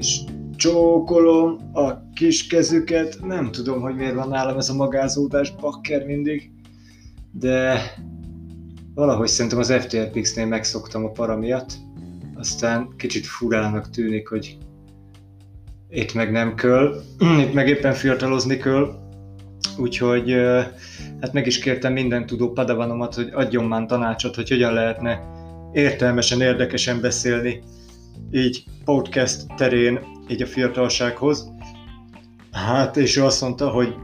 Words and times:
és 0.00 0.20
csókolom 0.56 1.70
a 1.72 2.10
kis 2.14 2.46
kezüket. 2.46 3.18
Nem 3.22 3.50
tudom, 3.50 3.80
hogy 3.80 3.94
miért 3.94 4.14
van 4.14 4.28
nálam 4.28 4.58
ez 4.58 4.68
a 4.68 4.74
magázódás 4.74 5.54
bakker 5.60 6.06
mindig, 6.06 6.50
de 7.32 7.80
valahogy 8.94 9.28
szerintem 9.28 9.58
az 9.58 9.72
FTRPX-nél 9.72 10.46
megszoktam 10.46 11.04
a 11.04 11.10
para 11.10 11.36
miatt. 11.36 11.72
Aztán 12.34 12.88
kicsit 12.96 13.26
furának 13.26 13.90
tűnik, 13.90 14.28
hogy 14.28 14.58
itt 15.90 16.14
meg 16.14 16.30
nem 16.30 16.54
köl, 16.54 17.02
itt 17.46 17.54
meg 17.54 17.68
éppen 17.68 17.92
fiatalozni 17.92 18.56
köl, 18.56 18.98
úgyhogy 19.78 20.32
hát 21.20 21.32
meg 21.32 21.46
is 21.46 21.58
kértem 21.58 21.92
minden 21.92 22.26
tudó 22.26 22.52
padavanomat, 22.52 23.14
hogy 23.14 23.30
adjon 23.32 23.64
már 23.64 23.86
tanácsot, 23.86 24.34
hogy 24.34 24.48
hogyan 24.48 24.72
lehetne 24.72 25.20
értelmesen, 25.72 26.40
érdekesen 26.40 27.00
beszélni 27.00 27.62
így 28.30 28.64
podcast 28.84 29.54
terén, 29.56 30.00
így 30.28 30.42
a 30.42 30.46
fiatalsághoz. 30.46 31.52
Hát, 32.52 32.96
és 32.96 33.16
ő 33.16 33.24
azt 33.24 33.40
mondta, 33.40 33.68
hogy 33.68 33.94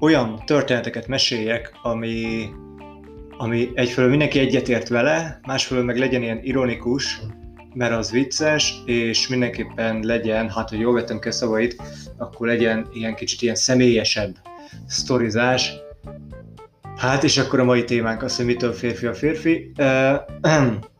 olyan 0.00 0.42
történeteket 0.46 1.06
meséljek, 1.06 1.72
ami, 1.82 2.48
ami 3.36 3.70
egyfelől 3.74 4.10
mindenki 4.10 4.38
egyetért 4.38 4.88
vele, 4.88 5.40
másfelől 5.46 5.84
meg 5.84 5.98
legyen 5.98 6.22
ilyen 6.22 6.40
ironikus, 6.42 7.20
mert 7.74 7.92
az 7.92 8.10
vicces, 8.10 8.74
és 8.84 9.28
mindenképpen 9.28 10.00
legyen, 10.02 10.50
hát 10.50 10.68
hogy 10.68 10.78
jól 10.78 10.94
vettem 10.94 11.18
ki 11.18 11.28
a 11.28 11.32
szavait, 11.32 11.82
akkor 12.16 12.46
legyen 12.46 12.88
ilyen 12.92 13.14
kicsit 13.14 13.42
ilyen 13.42 13.54
személyesebb 13.54 14.36
sztorizás. 14.86 15.72
Hát, 16.96 17.24
és 17.24 17.38
akkor 17.38 17.60
a 17.60 17.64
mai 17.64 17.84
témánk 17.84 18.22
az, 18.22 18.36
hogy 18.36 18.44
mitől 18.44 18.72
férfi 18.72 19.06
a 19.06 19.14
férfi. 19.14 19.72
Uh, 19.78 20.14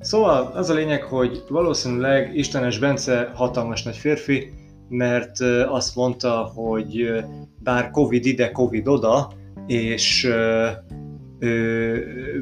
Szóval 0.00 0.50
az 0.54 0.70
a 0.70 0.74
lényeg, 0.74 1.02
hogy 1.02 1.42
valószínűleg 1.48 2.36
Istenes 2.36 2.78
Bence 2.78 3.30
hatalmas 3.34 3.82
nagy 3.82 3.96
férfi, 3.96 4.52
mert 4.88 5.40
azt 5.68 5.96
mondta, 5.96 6.52
hogy 6.54 7.24
bár 7.62 7.90
Covid 7.90 8.26
ide, 8.26 8.52
Covid 8.52 8.88
oda, 8.88 9.32
és 9.66 10.28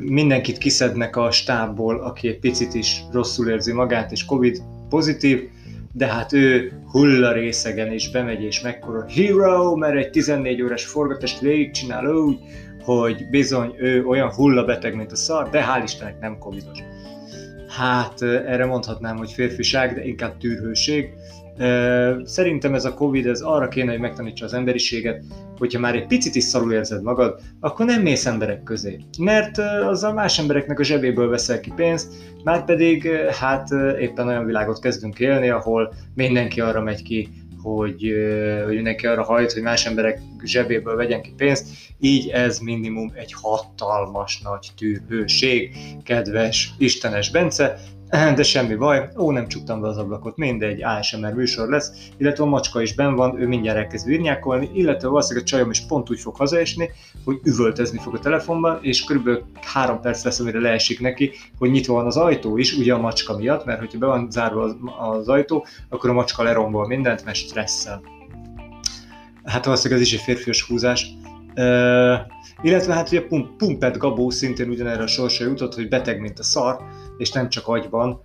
mindenkit 0.00 0.58
kiszednek 0.58 1.16
a 1.16 1.30
stábból, 1.30 2.00
aki 2.00 2.28
egy 2.28 2.38
picit 2.38 2.75
is 2.75 3.03
rosszul 3.12 3.48
érzi 3.48 3.72
magát, 3.72 4.12
és 4.12 4.25
Covid 4.25 4.62
pozitív, 4.88 5.48
de 5.92 6.06
hát 6.06 6.33
ő 6.33 6.72
hulla 6.91 7.33
részegen 7.33 7.92
és 7.92 8.10
bemegy 8.10 8.42
és 8.42 8.60
mekkora 8.60 9.05
hero, 9.08 9.77
mert 9.77 9.97
egy 9.97 10.10
14 10.10 10.62
órás 10.62 10.84
forgatást 10.84 11.41
végigcsinál 11.41 12.06
úgy, 12.06 12.38
hogy 12.84 13.27
bizony 13.30 13.74
ő 13.78 14.04
olyan 14.04 14.32
hullabeteg, 14.32 14.94
mint 14.94 15.12
a 15.12 15.16
szar, 15.16 15.48
de 15.50 15.64
hál' 15.64 15.82
Istennek 15.84 16.20
nem 16.20 16.38
covidos. 16.38 16.78
Hát 17.68 18.22
erre 18.22 18.66
mondhatnám, 18.66 19.16
hogy 19.16 19.30
férfiság, 19.32 19.94
de 19.94 20.04
inkább 20.04 20.36
tűrhőség. 20.36 21.08
Szerintem 22.24 22.74
ez 22.74 22.84
a 22.84 22.94
Covid, 22.94 23.26
ez 23.26 23.41
arra 23.41 23.68
kéne, 23.68 23.91
hogy 23.91 24.00
megtanítsa 24.00 24.44
az 24.44 24.54
emberiséget, 24.54 25.24
hogyha 25.58 25.80
már 25.80 25.94
egy 25.94 26.06
picit 26.06 26.34
is 26.34 26.44
szarul 26.44 26.72
érzed 26.72 27.02
magad, 27.02 27.41
akkor 27.60 27.86
nem 27.86 28.02
mész 28.02 28.26
emberek 28.26 28.62
közé. 28.62 28.98
Mert 29.19 29.58
azzal 29.88 30.12
más 30.12 30.38
embereknek 30.38 30.78
a 30.78 30.84
zsebéből 30.84 31.28
veszel 31.28 31.60
ki 31.60 31.72
pénzt, 31.76 32.12
már 32.44 32.64
pedig 32.64 33.08
hát 33.41 33.69
éppen 34.00 34.28
olyan 34.28 34.46
világot 34.46 34.80
kezdünk 34.80 35.20
élni, 35.20 35.48
ahol 35.48 35.94
mindenki 36.14 36.60
arra 36.60 36.82
megy 36.82 37.02
ki, 37.02 37.28
hogy, 37.64 38.14
hogy 38.64 38.74
mindenki 38.74 39.06
arra 39.06 39.22
hajt, 39.22 39.52
hogy 39.52 39.62
más 39.62 39.86
emberek 39.86 40.20
zsebéből 40.42 40.96
vegyen 40.96 41.22
ki 41.22 41.32
pénzt, 41.36 41.66
így 42.00 42.28
ez 42.28 42.58
minimum 42.58 43.12
egy 43.14 43.32
hatalmas 43.32 44.40
nagy 44.40 44.68
tűrhőség, 44.76 45.76
kedves 46.04 46.74
Istenes 46.78 47.30
Bence, 47.30 47.80
de 48.10 48.42
semmi 48.42 48.74
baj, 48.74 49.08
ó, 49.16 49.30
nem 49.30 49.48
csuktam 49.48 49.80
be 49.80 49.88
az 49.88 49.97
ablakot, 49.97 50.37
mindegy, 50.37 50.82
ASMR 50.82 51.32
műsor 51.32 51.69
lesz, 51.69 52.10
illetve 52.16 52.44
a 52.44 52.47
macska 52.47 52.82
is 52.82 52.94
ben 52.94 53.15
van, 53.15 53.41
ő 53.41 53.47
mindjárt 53.47 53.78
elkezd 53.78 54.06
virnyákolni, 54.06 54.70
illetve 54.75 55.09
valószínűleg 55.09 55.44
a 55.47 55.48
csajom 55.48 55.70
is 55.70 55.87
pont 55.87 56.10
úgy 56.10 56.20
fog 56.20 56.37
hazaesni, 56.37 56.91
hogy 57.25 57.41
üvöltezni 57.44 57.98
fog 57.98 58.15
a 58.15 58.19
telefonban, 58.19 58.78
és 58.82 59.04
körülbelül 59.04 59.44
három 59.62 60.00
perc 60.00 60.25
lesz, 60.25 60.41
amire 60.41 60.60
leesik 60.60 61.00
neki, 61.00 61.31
hogy 61.59 61.70
nyitva 61.70 61.94
van 61.94 62.06
az 62.06 62.16
ajtó 62.16 62.56
is, 62.56 62.76
ugye 62.76 62.94
a 62.94 63.00
macska 63.00 63.37
miatt, 63.37 63.65
mert 63.65 63.78
hogyha 63.78 63.98
be 63.98 64.06
van 64.06 64.31
zárva 64.31 64.62
az, 64.62 64.76
az 64.98 65.28
ajtó, 65.28 65.66
akkor 65.88 66.10
a 66.10 66.12
macska 66.12 66.42
lerombol 66.42 66.86
mindent, 66.86 67.25
mert 67.25 67.36
stresszel. 67.36 68.03
Hát 69.44 69.65
valószínűleg 69.65 70.03
ez 70.03 70.06
is 70.06 70.15
egy 70.15 70.25
férfias 70.25 70.62
húzás. 70.62 71.06
Uh, 71.56 72.19
illetve 72.62 72.94
hát 72.94 73.09
ugye 73.09 73.26
Pum- 73.26 73.56
Pumpet 73.56 73.98
Gabó 73.98 74.31
szintén 74.31 74.69
ugyanerre 74.69 75.03
a 75.03 75.06
sorsa 75.06 75.44
jutott, 75.44 75.75
hogy 75.75 75.88
beteg, 75.88 76.21
mint 76.21 76.38
a 76.38 76.42
szar, 76.42 76.76
és 77.19 77.30
nem 77.32 77.48
csak 77.48 77.69
agyban, 77.69 78.22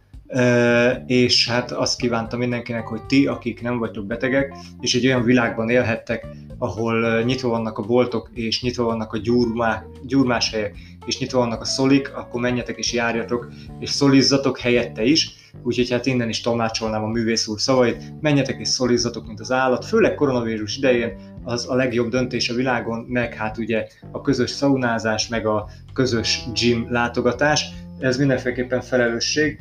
és 1.06 1.50
hát 1.50 1.72
azt 1.72 2.00
kívántam 2.00 2.40
mindenkinek, 2.40 2.88
hogy 2.88 3.06
ti, 3.06 3.28
akik 3.28 3.62
nem 3.62 3.78
vagytok 3.78 4.06
betegek, 4.06 4.56
és 4.80 4.96
egy 4.96 5.06
olyan 5.06 5.24
világban 5.24 5.70
élhettek, 5.70 6.28
ahol 6.58 7.22
nyitva 7.22 7.50
vannak 7.50 7.78
a 7.78 7.82
boltok, 7.82 8.30
és 8.34 8.62
nyitva 8.62 8.84
vannak 8.84 9.14
a 9.14 9.18
gyurmá, 9.18 9.84
gyurmás 10.04 10.52
helyek, 10.52 10.78
és 11.06 11.20
nyitva 11.20 11.40
vannak 11.40 11.62
a 11.62 11.66
szolik, 11.66 12.16
akkor 12.16 12.42
menjetek 12.42 12.78
és 12.78 12.94
járjatok, 12.94 13.48
és 13.80 13.90
szolizzatok 13.90 14.60
helyette 14.60 15.04
is, 15.04 15.36
úgyhogy 15.64 15.90
hát 15.90 16.06
innen 16.06 16.30
is 16.30 16.42
tolmácsolnám 16.42 17.04
a 17.04 17.08
művész 17.08 17.48
úr 17.48 17.60
szavait, 17.60 18.14
menjetek 18.22 18.60
és 18.60 18.68
szolizzatok, 18.68 19.28
mint 19.28 19.40
az 19.40 19.52
állat, 19.52 19.86
főleg 19.86 20.16
koronavírus 20.16 20.78
idején 20.78 21.16
az 21.44 21.70
a 21.70 21.76
legjobb 21.76 22.10
döntés 22.10 22.50
a 22.50 22.56
világon, 22.56 23.06
meg 23.08 23.34
hát 23.34 23.58
ugye 23.58 23.88
a 24.12 24.22
közös 24.22 24.50
szaunázás, 24.50 25.28
meg 25.28 25.46
a 25.46 25.70
közös 25.94 26.44
gym 26.54 26.88
látogatás, 26.90 27.66
ez 28.00 28.18
mindenféleképpen 28.18 28.82
felelősség. 28.82 29.60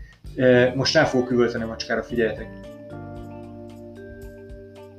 Most 0.75 0.94
rá 0.94 1.04
fogok 1.04 1.31
üvölteni 1.31 1.65
a 1.65 1.66
macskára, 1.66 2.03
figyeljetek! 2.03 2.47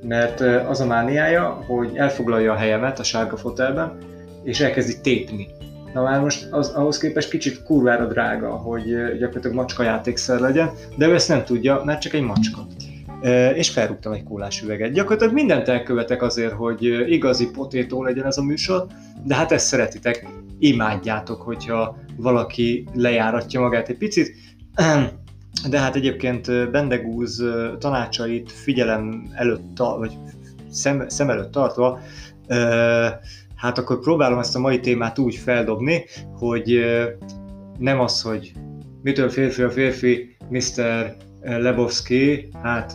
Mert 0.03 0.39
az 0.41 0.79
a 0.79 0.85
mániája, 0.85 1.44
hogy 1.44 1.91
elfoglalja 1.95 2.51
a 2.51 2.55
helyemet 2.55 3.00
a 3.00 3.03
sárga 3.03 3.38
fotelben, 3.38 3.97
és 4.44 4.59
elkezdi 4.59 5.01
tépni. 5.01 5.47
Na 5.94 6.03
már 6.03 6.22
most 6.22 6.47
az, 6.51 6.69
ahhoz 6.69 6.97
képest 6.97 7.29
kicsit 7.29 7.63
kurvára 7.63 8.05
drága, 8.05 8.50
hogy 8.50 8.85
gyakorlatilag 9.17 9.56
macska 9.56 9.83
játékszer 9.83 10.39
legyen, 10.39 10.69
de 10.97 11.07
ő 11.07 11.13
ezt 11.13 11.27
nem 11.27 11.44
tudja, 11.44 11.81
mert 11.85 12.01
csak 12.01 12.13
egy 12.13 12.21
macska. 12.21 12.67
És 13.53 13.69
felrúgtam 13.69 14.13
egy 14.13 14.23
kólás 14.23 14.61
üveget. 14.61 14.91
Gyakorlatilag 14.91 15.33
mindent 15.33 15.67
elkövetek 15.67 16.21
azért, 16.21 16.53
hogy 16.53 16.83
igazi 17.11 17.50
potétó 17.50 18.03
legyen 18.03 18.25
ez 18.25 18.38
a 18.38 18.44
műsor, 18.44 18.85
de 19.23 19.35
hát 19.35 19.51
ezt 19.51 19.66
szeretitek, 19.66 20.27
imádjátok, 20.59 21.42
hogyha 21.42 21.97
valaki 22.18 22.88
lejáratja 22.94 23.59
magát 23.59 23.90
egy 23.90 23.97
picit. 23.97 24.36
De 25.70 25.80
hát 25.80 25.96
egyébként 25.96 26.72
Bendegúz 26.72 27.44
tanácsait 27.80 28.52
figyelem 28.52 29.30
előtt, 29.34 29.78
vagy 29.78 30.18
szem, 30.69 31.09
szem 31.09 31.30
előtt 31.30 31.52
tartva, 31.52 32.00
hát 33.56 33.78
akkor 33.78 34.00
próbálom 34.00 34.40
ezt 34.40 34.56
a 34.56 34.59
mai 34.59 34.80
témát 34.80 35.19
úgy 35.19 35.36
feldobni, 35.36 36.06
hogy 36.34 36.80
nem 37.78 38.00
az, 38.00 38.22
hogy 38.22 38.52
mitől 39.02 39.30
férfi 39.30 39.62
a 39.62 39.69
férfi, 39.69 40.36
Mr. 40.50 41.16
Lebowski, 41.42 42.50
hát 42.64 42.94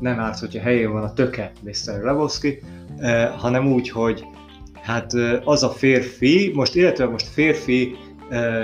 nem 0.00 0.18
árt, 0.18 0.38
hogyha 0.38 0.60
helyén 0.60 0.92
van 0.92 1.02
a 1.02 1.12
töke 1.12 1.52
Mr. 1.62 2.02
Lebowski, 2.02 2.62
hanem 3.36 3.72
úgy, 3.72 3.90
hogy 3.90 4.24
hát 4.90 5.12
az 5.44 5.62
a 5.62 5.70
férfi, 5.70 6.50
most 6.54 6.74
illetve 6.74 7.06
most 7.06 7.26
férfi 7.26 7.96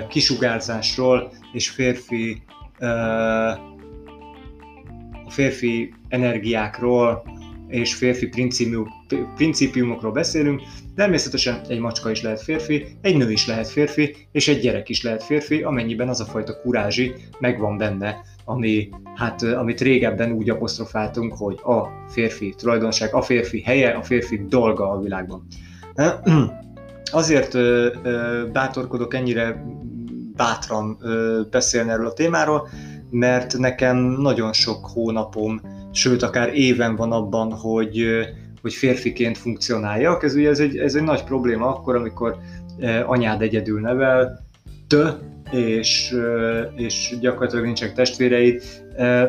kisugárzásról 0.08 1.32
és 1.52 1.70
férfi 1.70 2.42
a 5.26 5.30
férfi 5.30 5.94
energiákról 6.08 7.22
és 7.68 7.94
férfi 7.94 8.28
principiumokról 9.36 10.12
beszélünk. 10.12 10.62
Természetesen 10.94 11.60
egy 11.68 11.78
macska 11.78 12.10
is 12.10 12.22
lehet 12.22 12.42
férfi, 12.42 12.86
egy 13.00 13.16
nő 13.16 13.30
is 13.30 13.46
lehet 13.46 13.68
férfi, 13.68 14.16
és 14.32 14.48
egy 14.48 14.60
gyerek 14.60 14.88
is 14.88 15.02
lehet 15.02 15.22
férfi, 15.22 15.62
amennyiben 15.62 16.08
az 16.08 16.20
a 16.20 16.24
fajta 16.24 16.60
kurázsi 16.60 17.14
megvan 17.38 17.76
benne, 17.76 18.16
ami, 18.44 18.88
hát, 19.14 19.42
amit 19.42 19.80
régebben 19.80 20.32
úgy 20.32 20.50
apostrofáltunk, 20.50 21.34
hogy 21.36 21.58
a 21.62 21.86
férfi 22.08 22.54
tulajdonság, 22.56 23.14
a 23.14 23.22
férfi 23.22 23.62
helye, 23.62 23.90
a 23.90 24.02
férfi 24.02 24.46
dolga 24.48 24.90
a 24.90 25.00
világban. 25.00 25.46
Azért 27.10 27.56
bátorkodok 28.52 29.14
ennyire 29.14 29.64
bátran 30.36 30.98
beszélni 31.50 31.90
erről 31.90 32.06
a 32.06 32.12
témáról, 32.12 32.68
mert 33.10 33.58
nekem 33.58 33.96
nagyon 33.96 34.52
sok 34.52 34.86
hónapom, 34.86 35.60
sőt 35.92 36.22
akár 36.22 36.54
éven 36.54 36.96
van 36.96 37.12
abban, 37.12 37.52
hogy, 37.52 38.04
hogy 38.62 38.72
férfiként 38.74 39.38
funkcionáljak. 39.38 40.22
Ez 40.22 40.34
ugye 40.34 40.48
ez 40.48 40.58
egy, 40.58 40.76
ez 40.76 40.94
egy 40.94 41.02
nagy 41.02 41.24
probléma 41.24 41.68
akkor, 41.68 41.96
amikor 41.96 42.36
anyád 43.06 43.42
egyedül 43.42 43.80
nevel, 43.80 44.44
tö, 44.86 45.08
és, 45.50 46.14
és 46.76 47.16
gyakorlatilag 47.20 47.64
nincsenek 47.64 47.94
testvéreid. 47.94 48.62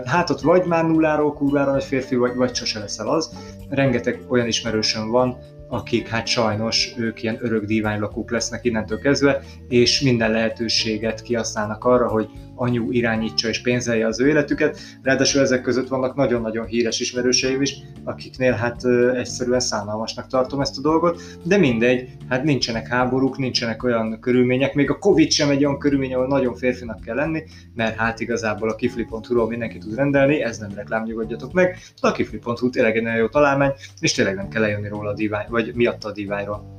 Hát 0.06 0.30
ott 0.30 0.42
vagy 0.42 0.66
már 0.66 0.86
nulláról 0.86 1.34
kurvára 1.34 1.72
nagy 1.72 1.84
férfi, 1.84 2.16
vagy, 2.16 2.36
vagy 2.36 2.56
sose 2.56 2.80
leszel 2.80 3.08
az. 3.08 3.30
Rengeteg 3.70 4.22
olyan 4.28 4.48
ismerősöm 4.48 5.10
van, 5.10 5.38
akik 5.68 6.08
hát 6.08 6.28
sajnos 6.28 6.94
ők 6.98 7.24
ilyen 7.24 7.38
örök 7.42 7.66
díványlakók 7.66 8.32
lesznek 8.32 8.66
innentől 8.66 9.00
kezdve, 9.00 9.42
és 9.68 10.02
minden 10.02 10.32
lehetőséget 10.32 11.22
kihasználnak 11.22 11.84
arra, 11.84 12.08
hogy 12.08 12.30
anyu 12.58 12.92
irányítsa 12.92 13.48
és 13.48 13.62
pénzelje 13.62 14.08
az 14.08 14.20
ő 14.20 14.28
életüket. 14.28 14.80
Ráadásul 15.02 15.42
ezek 15.42 15.62
között 15.62 15.88
vannak 15.88 16.16
nagyon-nagyon 16.16 16.66
híres 16.66 17.00
ismerőseim 17.00 17.62
is, 17.62 17.76
akiknél 18.04 18.52
hát 18.52 18.86
egyszerűen 19.16 19.60
szánalmasnak 19.60 20.28
tartom 20.28 20.62
ezt 20.62 20.78
a 20.78 20.82
dolgot, 20.82 21.22
de 21.44 21.58
mindegy, 21.58 22.10
hát 22.30 22.44
nincsenek 22.44 22.88
háborúk, 22.88 23.38
nincsenek 23.38 23.84
olyan 23.84 24.20
körülmények, 24.20 24.74
még 24.74 24.90
a 24.90 24.98
Covid 24.98 25.32
sem 25.32 25.50
egy 25.50 25.66
olyan 25.66 25.80
körülmény, 25.80 26.14
ahol 26.14 26.28
nagyon 26.28 26.56
férfinak 26.56 27.02
kell 27.02 27.16
lenni, 27.16 27.44
mert 27.76 27.96
hát 27.96 28.20
igazából 28.20 28.70
a 28.70 28.76
kifli.hu-ról 28.76 29.48
mindenki 29.48 29.78
tud 29.78 29.96
rendelni, 29.96 30.42
ez 30.44 30.58
nem 30.58 30.72
reklám, 30.76 31.04
nyugodjatok 31.04 31.54
meg, 31.54 31.78
de 32.02 32.08
a 32.08 32.12
kifli.hu 32.12 32.70
tényleg 32.70 32.96
egy 32.98 33.04
nagyon 33.04 33.20
jó 33.20 33.28
találmány, 33.28 33.72
és 34.00 34.12
tényleg 34.12 34.36
nem 34.36 34.50
kell 34.50 34.62
lejönni 34.62 34.88
róla 34.88 35.10
a 35.10 35.14
divány, 35.14 35.46
vagy 35.50 35.72
miatt 35.76 36.04
a 36.04 36.12
diványról. 36.12 36.76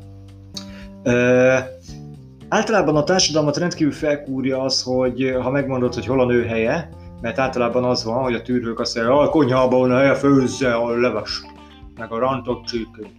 Általában 2.48 2.96
a 2.96 3.04
társadalmat 3.04 3.56
rendkívül 3.56 3.92
felkúrja 3.92 4.62
az, 4.62 4.82
hogy 4.82 5.36
ha 5.42 5.50
megmondod, 5.50 5.94
hogy 5.94 6.06
hol 6.06 6.20
a 6.20 6.26
nő 6.26 6.44
helye, 6.44 6.88
mert 7.20 7.38
általában 7.38 7.84
az 7.84 8.04
van, 8.04 8.22
hogy 8.22 8.34
a 8.34 8.42
tűrők 8.42 8.80
azt 8.80 8.94
mondják, 8.94 9.16
a 9.18 9.28
konyhában 9.28 9.90
a 9.90 9.96
helye, 9.96 10.14
főzze 10.14 10.74
a 10.74 10.90
leves, 10.90 11.42
meg 11.98 12.12
a 12.12 12.18
rántott 12.18 12.64
csirkét. 12.64 13.12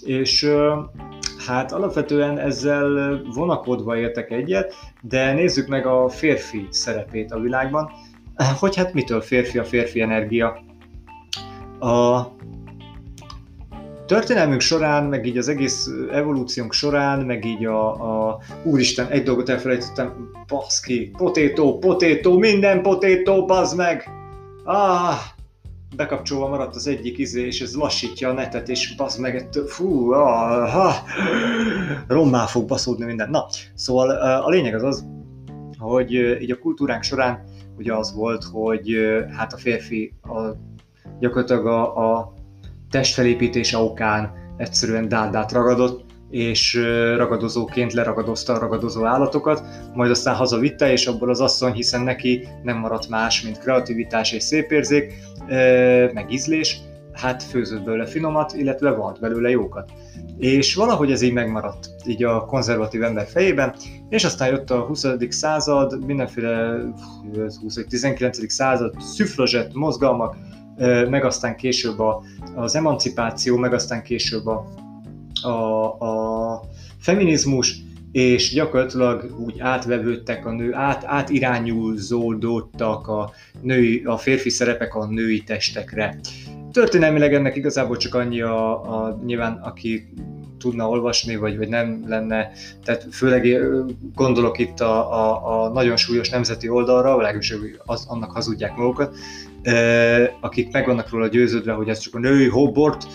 És 0.00 0.50
hát 1.46 1.72
alapvetően 1.72 2.38
ezzel 2.38 3.20
vonakodva 3.34 3.96
értek 3.96 4.30
egyet, 4.30 4.74
de 5.02 5.32
nézzük 5.32 5.68
meg 5.68 5.86
a 5.86 6.08
férfi 6.08 6.66
szerepét 6.70 7.32
a 7.32 7.40
világban, 7.40 7.90
hogy 8.58 8.76
hát 8.76 8.94
mitől 8.94 9.20
férfi 9.20 9.58
a 9.58 9.64
férfi 9.64 10.00
energia. 10.00 10.62
A 11.80 12.22
történelmünk 14.06 14.60
során, 14.60 15.04
meg 15.04 15.26
így 15.26 15.38
az 15.38 15.48
egész 15.48 15.90
evolúciónk 16.12 16.72
során, 16.72 17.20
meg 17.20 17.44
így 17.44 17.64
a, 17.64 18.28
a 18.28 18.38
úristen, 18.62 19.06
egy 19.06 19.22
dolgot 19.22 19.48
elfelejtettem, 19.48 20.30
baszki, 20.46 21.10
potétó, 21.16 21.78
potétó, 21.78 22.38
minden 22.38 22.82
potétó, 22.82 23.44
bazd 23.44 23.76
meg! 23.76 24.08
Ah, 24.64 25.14
bekapcsolva 25.96 26.48
maradt 26.48 26.74
az 26.74 26.86
egyik 26.86 27.18
izé, 27.18 27.46
és 27.46 27.60
ez 27.60 27.74
lassítja 27.74 28.28
a 28.28 28.32
netet, 28.32 28.68
és 28.68 28.94
bazd 28.96 29.20
meg, 29.20 29.36
ettől, 29.36 29.66
fú, 29.66 30.12
ah, 30.12 30.68
ha, 30.68 30.92
rommá 32.06 32.46
fog 32.46 32.66
baszódni 32.66 33.04
minden. 33.04 33.30
Na, 33.30 33.46
szóval 33.74 34.10
a 34.40 34.48
lényeg 34.48 34.74
az 34.74 34.82
az, 34.82 35.06
hogy 35.78 36.12
így 36.40 36.50
a 36.50 36.58
kultúránk 36.58 37.02
során 37.02 37.44
ugye 37.78 37.94
az 37.94 38.14
volt, 38.14 38.44
hogy 38.44 38.96
hát 39.36 39.52
a 39.52 39.56
férfi 39.56 40.12
a, 40.22 40.56
gyakorlatilag 41.20 41.66
a, 41.66 42.18
a 42.18 42.33
testfelépítése 42.94 43.78
okán 43.78 44.32
egyszerűen 44.56 45.08
dárdát 45.08 45.52
ragadott, 45.52 46.04
és 46.30 46.74
ragadozóként 47.16 47.92
leragadozta 47.92 48.52
a 48.52 48.58
ragadozó 48.58 49.04
állatokat, 49.04 49.62
majd 49.94 50.10
aztán 50.10 50.34
hazavitte, 50.34 50.92
és 50.92 51.06
abból 51.06 51.30
az 51.30 51.40
asszony, 51.40 51.72
hiszen 51.72 52.00
neki 52.00 52.48
nem 52.62 52.76
maradt 52.76 53.08
más, 53.08 53.42
mint 53.42 53.58
kreativitás 53.58 54.32
és 54.32 54.42
szépérzék, 54.42 55.12
meg 56.12 56.26
ízlés, 56.28 56.80
hát 57.12 57.42
főzött 57.42 57.84
belőle 57.84 58.06
finomat, 58.06 58.52
illetve 58.52 58.90
valt 58.90 59.20
belőle 59.20 59.50
jókat. 59.50 59.90
És 60.38 60.74
valahogy 60.74 61.10
ez 61.10 61.22
így 61.22 61.32
megmaradt, 61.32 61.88
így 62.06 62.24
a 62.24 62.44
konzervatív 62.44 63.02
ember 63.02 63.26
fejében, 63.26 63.74
és 64.08 64.24
aztán 64.24 64.48
jött 64.48 64.70
a 64.70 64.80
20. 64.80 65.06
század, 65.28 66.06
mindenféle 66.06 66.76
20. 67.60 67.84
19. 67.88 68.52
század 68.52 68.94
szüfrazsett 69.00 69.72
mozgalmak, 69.72 70.36
meg 71.08 71.24
aztán 71.24 71.56
később 71.56 71.98
a, 71.98 72.22
az 72.54 72.76
emancipáció, 72.76 73.56
meg 73.56 73.72
aztán 73.72 74.02
később 74.02 74.46
a, 74.46 74.66
a, 75.42 75.48
a 75.98 76.60
feminizmus, 76.98 77.76
és 78.12 78.52
gyakorlatilag 78.52 79.34
úgy 79.38 79.58
átvevődtek 79.58 80.46
a 80.46 80.52
nő, 80.52 80.74
át, 80.74 81.04
átirányulzódottak 81.04 83.08
a, 83.08 83.32
női, 83.60 84.02
a 84.04 84.16
férfi 84.16 84.50
szerepek 84.50 84.94
a 84.94 85.06
női 85.06 85.42
testekre. 85.42 86.18
Történelmileg 86.72 87.34
ennek 87.34 87.56
igazából 87.56 87.96
csak 87.96 88.14
annyi 88.14 88.40
a, 88.40 88.94
a 88.94 89.20
nyilván, 89.24 89.52
aki 89.52 90.08
tudna 90.58 90.88
olvasni, 90.88 91.36
vagy, 91.36 91.56
vagy 91.56 91.68
nem 91.68 92.04
lenne, 92.06 92.50
tehát 92.84 93.06
főleg 93.10 93.58
gondolok 94.14 94.58
itt 94.58 94.80
a, 94.80 95.12
a, 95.12 95.64
a 95.64 95.68
nagyon 95.68 95.96
súlyos 95.96 96.30
nemzeti 96.30 96.68
oldalra, 96.68 97.16
legalábbis 97.16 97.54
az, 97.84 98.04
annak 98.08 98.30
hazudják 98.30 98.76
magukat, 98.76 99.16
akik 100.40 100.72
meg 100.72 100.86
vannak 100.86 101.10
róla 101.10 101.26
győződve, 101.26 101.72
hogy 101.72 101.88
ez 101.88 101.98
csak 101.98 102.14
a 102.14 102.18
női 102.18 102.48
hobort, 102.48 103.06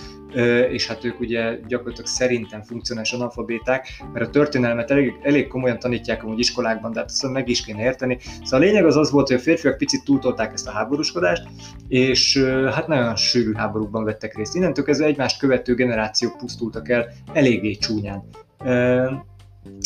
és 0.72 0.88
hát 0.88 1.06
ők 1.06 1.20
ugye 1.20 1.60
gyakorlatilag 1.68 2.10
szerintem 2.10 2.62
funkcionális 2.62 3.12
analfabéták, 3.12 3.88
mert 4.14 4.26
a 4.26 4.30
történelmet 4.30 4.92
elég, 4.92 5.14
elég 5.22 5.48
komolyan 5.48 5.80
tanítják 5.80 6.24
amúgy 6.24 6.40
iskolákban, 6.40 6.92
de 6.92 7.00
hát 7.00 7.10
ezt 7.10 7.32
meg 7.32 7.50
is 7.50 7.66
kéne 7.66 7.84
érteni. 7.84 8.18
Szóval 8.44 8.60
a 8.60 8.64
lényeg 8.64 8.86
az 8.86 8.96
az 8.96 9.12
volt, 9.12 9.28
hogy 9.28 9.38
a 9.38 9.40
férfiak 9.40 9.78
picit 9.78 10.04
túltolták 10.04 10.54
ezt 10.54 10.68
a 10.68 10.72
háborúskodást, 10.72 11.48
és 11.88 12.38
hát 12.74 12.88
nagyon 12.88 13.16
sűrű 13.16 13.54
háborúkban 13.54 14.04
vettek 14.04 14.36
részt. 14.36 14.56
Innentől 14.56 14.86
kezdve 14.86 15.06
egymást 15.06 15.40
követő 15.40 15.76
generációk 15.76 16.38
pusztultak 16.38 16.90
el 16.90 17.08
eléggé 17.34 17.74
csúnyán 17.76 18.24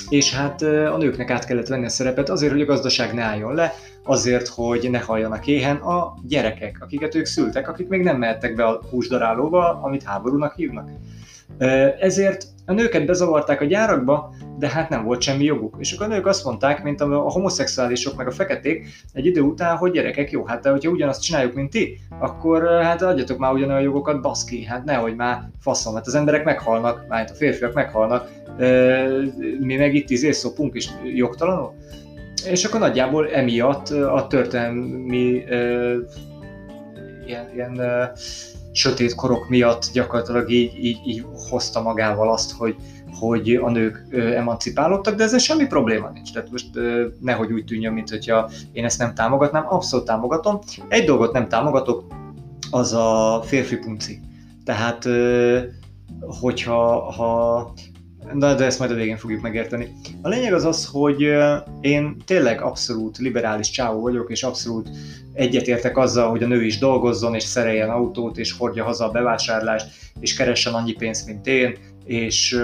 és 0.10 0.34
hát 0.34 0.62
a 0.62 0.98
nőknek 0.98 1.30
át 1.30 1.46
kellett 1.46 1.68
venni 1.68 1.86
a 1.86 1.90
szerepet 1.90 2.30
azért, 2.30 2.52
hogy 2.52 2.62
a 2.62 2.66
gazdaság 2.66 3.14
ne 3.14 3.22
álljon 3.22 3.54
le, 3.54 3.74
azért, 4.04 4.48
hogy 4.48 4.90
ne 4.92 5.00
halljanak 5.00 5.48
éhen 5.48 5.76
a 5.76 6.14
gyerekek, 6.28 6.78
akiket 6.82 7.16
ők 7.16 7.26
szültek, 7.26 7.68
akik 7.70 7.88
még 7.88 8.02
nem 8.02 8.18
mehettek 8.18 8.56
be 8.56 8.64
a 8.66 8.82
húsdarálóba, 8.90 9.82
amit 9.82 10.04
háborúnak 10.04 10.56
hívnak. 10.56 10.90
Ezért 12.00 12.46
a 12.66 12.74
nőket 12.74 13.06
bezavarták 13.06 13.62
a 13.62 13.66
gyárakba, 13.66 14.34
de 14.60 14.70
hát 14.70 14.90
nem 14.90 15.04
volt 15.04 15.22
semmi 15.22 15.44
joguk. 15.44 15.76
És 15.80 15.92
akkor 15.92 16.06
a 16.06 16.10
nők 16.10 16.26
azt 16.26 16.46
mondták, 16.46 16.84
mint 16.84 17.02
a 17.02 17.18
homoszexuálisok 17.18 18.16
meg 18.16 18.28
a 18.28 18.32
feketék 18.32 18.88
egy 19.14 19.26
idő 19.26 19.42
után, 19.42 19.78
hogy 19.78 19.92
gyerekek, 19.92 20.32
jó, 20.32 20.46
hát 20.46 20.62
de 20.62 20.70
hogyha 20.70 20.92
ugyanazt 20.92 21.24
csináljuk, 21.24 21.54
mint 21.54 21.70
ti, 21.70 22.00
akkor 22.20 22.68
hát 22.82 23.02
adjatok 23.02 23.38
már 23.38 23.54
ugyanolyan 23.54 23.82
jogokat, 23.82 24.22
baszki, 24.22 24.66
hát 24.66 24.84
nehogy 24.84 25.16
már 25.16 25.50
faszom, 25.60 25.94
hát 25.94 26.08
az 26.08 26.16
emberek 26.16 26.44
meghalnak, 26.44 27.06
már 27.08 27.30
a 27.32 27.36
férfiak 27.36 27.74
meghalnak, 27.74 28.30
mi 29.60 29.76
meg 29.76 29.96
itt 29.96 30.10
izé 30.10 30.32
szopunk 30.32 30.76
és 30.76 30.90
jogtalanul. 31.04 31.74
És 32.46 32.64
akkor 32.64 32.80
nagyjából 32.80 33.30
emiatt 33.30 33.90
a 33.90 34.28
történelmi 34.30 35.44
ilyen, 37.26 37.52
ilyen 37.54 37.82
sötét 38.72 39.16
korok 39.16 39.50
miatt 39.50 39.90
gyakorlatilag 39.94 40.52
így, 40.52 40.86
így, 40.86 40.98
így 41.06 41.26
hozta 41.50 41.82
magával 41.82 42.32
azt, 42.32 42.52
hogy, 42.52 42.76
hogy 43.20 43.56
a 43.56 43.70
nők 43.70 44.06
emancipálódtak, 44.12 45.16
de 45.16 45.24
ezzel 45.24 45.40
semmi 45.40 45.66
probléma 45.66 46.10
nincs. 46.10 46.34
Tehát 46.34 46.52
most 46.52 46.68
nehogy 47.22 47.52
úgy 47.52 47.66
tűnjön, 47.66 47.94
mint 47.94 48.10
hogyha 48.10 48.50
én 48.72 48.86
ezt 48.86 49.00
nem 49.00 49.14
támogatnám, 49.14 49.66
abszolút 49.68 50.06
támogatom. 50.06 50.60
Egy 50.88 51.06
dolgot 51.06 51.34
nem 51.34 51.48
támogatok, 51.48 52.04
az 52.72 52.94
a 52.94 53.42
férfi 53.46 53.78
punci. 53.78 54.20
Tehát, 54.66 55.08
hogyha 56.40 57.12
ha 57.12 57.74
Na, 58.34 58.54
de 58.54 58.66
ezt 58.66 58.80
majd 58.80 58.92
a 58.92 58.96
végén 58.96 59.18
fogjuk 59.18 59.42
megérteni. 59.42 59.94
A 60.22 60.28
lényeg 60.28 60.54
az 60.54 60.66
az, 60.66 60.86
hogy 60.92 61.28
én 61.82 62.16
tényleg 62.26 62.62
abszolút 62.62 63.18
liberális 63.18 63.70
csávó 63.70 64.02
vagyok, 64.02 64.32
és 64.32 64.44
abszolút 64.44 64.90
egyetértek 65.34 65.98
azzal, 65.98 66.30
hogy 66.30 66.44
a 66.44 66.48
nő 66.48 66.64
is 66.64 66.78
dolgozzon, 66.78 67.36
és 67.36 67.44
szereljen 67.44 67.90
autót, 67.90 68.38
és 68.38 68.52
hordja 68.58 68.84
haza 68.84 69.06
a 69.06 69.12
bevásárlást, 69.12 69.88
és 70.20 70.36
keressen 70.36 70.74
annyi 70.74 70.94
pénzt, 70.94 71.26
mint 71.26 71.48
én, 71.48 71.78
és, 72.06 72.60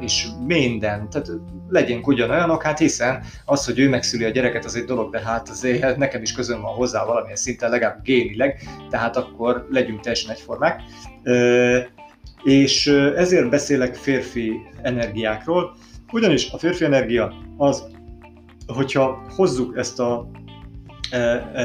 és 0.00 0.26
minden. 0.46 1.08
Tehát 1.10 1.30
legyünk 1.68 2.06
ugyanolyanok, 2.06 2.62
hát 2.62 2.78
hiszen 2.78 3.22
az, 3.44 3.64
hogy 3.64 3.78
ő 3.78 3.88
megszüli 3.88 4.24
a 4.24 4.30
gyereket, 4.30 4.64
az 4.64 4.76
egy 4.76 4.84
dolog, 4.84 5.10
de 5.10 5.20
hát 5.20 5.48
azért 5.48 5.96
nekem 5.96 6.22
is 6.22 6.32
közön 6.32 6.60
van 6.60 6.74
hozzá 6.74 7.04
valamilyen 7.04 7.36
szinten, 7.36 7.70
legalább 7.70 8.02
génileg, 8.02 8.60
tehát 8.90 9.16
akkor 9.16 9.66
legyünk 9.70 10.00
teljesen 10.00 10.30
egyformák. 10.30 10.80
És 12.44 12.86
ezért 13.16 13.50
beszélek 13.50 13.94
férfi 13.94 14.52
energiákról, 14.82 15.76
ugyanis 16.12 16.50
a 16.50 16.58
férfi 16.58 16.84
energia 16.84 17.32
az, 17.56 17.84
hogyha 18.66 19.22
hozzuk 19.36 19.76
ezt 19.76 20.00
a 20.00 20.30
e, 21.10 21.16
e, 21.18 21.60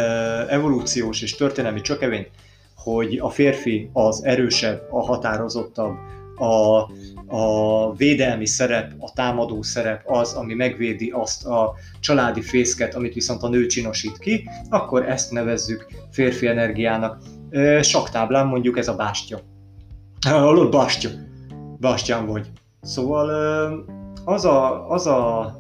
evolúciós 0.50 1.22
és 1.22 1.36
történelmi 1.36 1.82
csökevényt, 1.82 2.30
hogy 2.76 3.18
a 3.18 3.30
férfi 3.30 3.90
az 3.94 4.24
erősebb, 4.24 4.88
a 4.92 5.06
határozottabb, 5.06 5.96
a, 6.40 6.90
a 7.36 7.94
védelmi 7.96 8.46
szerep, 8.46 8.94
a 9.00 9.14
támadó 9.14 9.62
szerep 9.62 10.02
az, 10.06 10.34
ami 10.34 10.54
megvédi 10.54 11.10
azt 11.10 11.46
a 11.46 11.74
családi 12.00 12.42
fészket, 12.42 12.96
amit 12.96 13.14
viszont 13.14 13.44
a 13.44 13.50
nő 13.50 13.66
csinosít 13.66 14.18
ki, 14.18 14.50
akkor 14.70 15.10
ezt 15.10 15.32
nevezzük 15.32 15.88
férfi 16.12 16.48
energiának. 16.48 17.22
Saktáblán 17.82 18.48
mondjuk 18.48 18.78
ez 18.78 18.88
a 18.88 18.96
bástya. 18.96 19.42
Hallod, 20.28 20.72
Bastya? 20.72 21.10
Bastyán 21.80 22.26
vagy. 22.26 22.46
Szóval 22.82 23.30
az 24.26 24.46
a, 24.46 24.90
az 24.90 25.08
a 25.08 25.54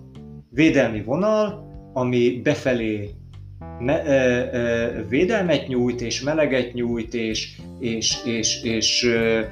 védelmi 0.49 1.01
vonal, 1.03 1.67
ami 1.93 2.41
befelé 2.43 3.09
me, 3.79 4.03
e, 4.03 4.13
e, 4.13 5.03
védelmet 5.09 5.67
nyújt, 5.67 6.01
és 6.01 6.21
meleget 6.21 6.73
nyújt, 6.73 7.13
és, 7.13 7.59
és, 7.79 8.17
és, 8.25 8.63
és 8.63 9.03
e, 9.03 9.49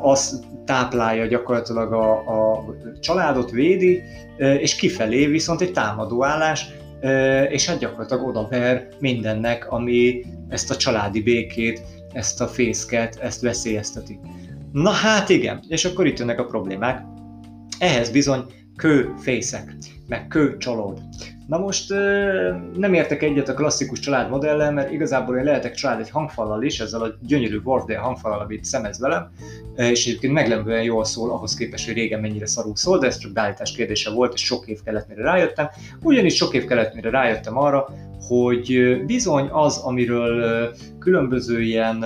az 0.00 0.44
táplálja 0.64 1.26
gyakorlatilag 1.26 1.92
a, 1.92 2.12
a 2.12 2.64
családot, 3.00 3.50
védi, 3.50 4.02
és 4.38 4.74
kifelé 4.74 5.26
viszont 5.26 5.60
egy 5.60 5.72
támadóállás, 5.72 6.66
és 7.50 7.68
hát 7.68 7.78
gyakorlatilag 7.78 8.26
oda 8.26 8.48
ver 8.50 8.88
mindennek, 8.98 9.72
ami 9.72 10.24
ezt 10.48 10.70
a 10.70 10.76
családi 10.76 11.22
békét, 11.22 11.82
ezt 12.16 12.40
a 12.40 12.46
fészket, 12.46 13.16
ezt 13.16 13.40
veszélyezteti. 13.40 14.18
Na 14.72 14.90
hát 14.90 15.28
igen, 15.28 15.64
és 15.68 15.84
akkor 15.84 16.06
itt 16.06 16.18
jönnek 16.18 16.38
a 16.38 16.44
problémák. 16.44 17.04
Ehhez 17.78 18.10
bizony 18.10 18.44
kőfészek, 18.76 19.76
meg 20.08 20.26
kőcsalód. 20.26 21.00
Na 21.46 21.58
most 21.58 21.90
nem 22.76 22.94
értek 22.94 23.22
egyet 23.22 23.48
a 23.48 23.54
klasszikus 23.54 23.98
családmodellel, 23.98 24.72
mert 24.72 24.92
igazából 24.92 25.36
én 25.36 25.44
lehetek 25.44 25.74
család 25.74 26.00
egy 26.00 26.10
hangfallal 26.10 26.62
is, 26.62 26.80
ezzel 26.80 27.02
a 27.02 27.14
gyönyörű 27.20 27.60
Wardale 27.64 27.98
hangfallal, 27.98 28.40
amit 28.40 28.64
szemez 28.64 29.00
velem, 29.00 29.30
és 29.76 30.06
egyébként 30.06 30.32
meglepően 30.32 30.82
jól 30.82 31.04
szól 31.04 31.30
ahhoz 31.30 31.54
képest, 31.54 31.86
hogy 31.86 31.94
régen 31.94 32.20
mennyire 32.20 32.46
szarul 32.46 32.76
szól, 32.76 32.98
de 32.98 33.06
ez 33.06 33.18
csak 33.18 33.32
beállítás 33.32 33.72
kérdése 33.72 34.10
volt, 34.10 34.32
és 34.32 34.44
sok 34.44 34.66
év 34.66 34.82
kellett, 34.82 35.08
mire 35.08 35.22
rájöttem. 35.22 35.68
Ugyanis 36.02 36.34
sok 36.34 36.54
év 36.54 36.64
kellett, 36.64 36.94
mire 36.94 37.10
rájöttem 37.10 37.58
arra, 37.58 37.88
hogy 38.20 39.00
bizony 39.06 39.48
az, 39.50 39.78
amiről 39.78 40.70
különböző 40.98 41.60
ilyen, 41.60 42.04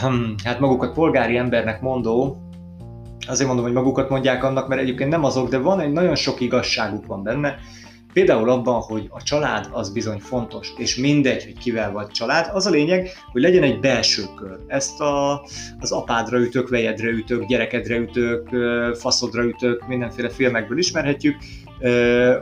hm, 0.00 0.32
hát 0.44 0.60
magukat 0.60 0.92
polgári 0.92 1.36
embernek 1.36 1.80
mondó, 1.80 2.42
azért 3.28 3.46
mondom, 3.46 3.64
hogy 3.64 3.74
magukat 3.74 4.08
mondják 4.08 4.44
annak, 4.44 4.68
mert 4.68 4.80
egyébként 4.80 5.10
nem 5.10 5.24
azok, 5.24 5.48
de 5.48 5.58
van 5.58 5.80
egy 5.80 5.92
nagyon 5.92 6.14
sok 6.14 6.40
igazságuk 6.40 7.06
van 7.06 7.22
benne, 7.22 7.58
Például 8.12 8.50
abban, 8.50 8.80
hogy 8.80 9.06
a 9.10 9.22
család 9.22 9.68
az 9.72 9.90
bizony 9.90 10.18
fontos, 10.18 10.72
és 10.76 10.96
mindegy, 10.96 11.44
hogy 11.44 11.58
kivel 11.58 11.92
vagy 11.92 12.06
család, 12.06 12.50
az 12.52 12.66
a 12.66 12.70
lényeg, 12.70 13.08
hogy 13.32 13.42
legyen 13.42 13.62
egy 13.62 13.80
belső 13.80 14.22
kör. 14.36 14.58
Ezt 14.66 15.00
a, 15.00 15.42
az 15.78 15.92
apádra 15.92 16.38
ütök, 16.38 16.68
vejedre 16.68 17.08
ütök, 17.08 17.46
gyerekedre 17.46 17.96
ütök, 17.96 18.48
faszodra 18.96 19.42
ütök, 19.42 19.86
mindenféle 19.86 20.28
filmekből 20.28 20.78
ismerhetjük, 20.78 21.36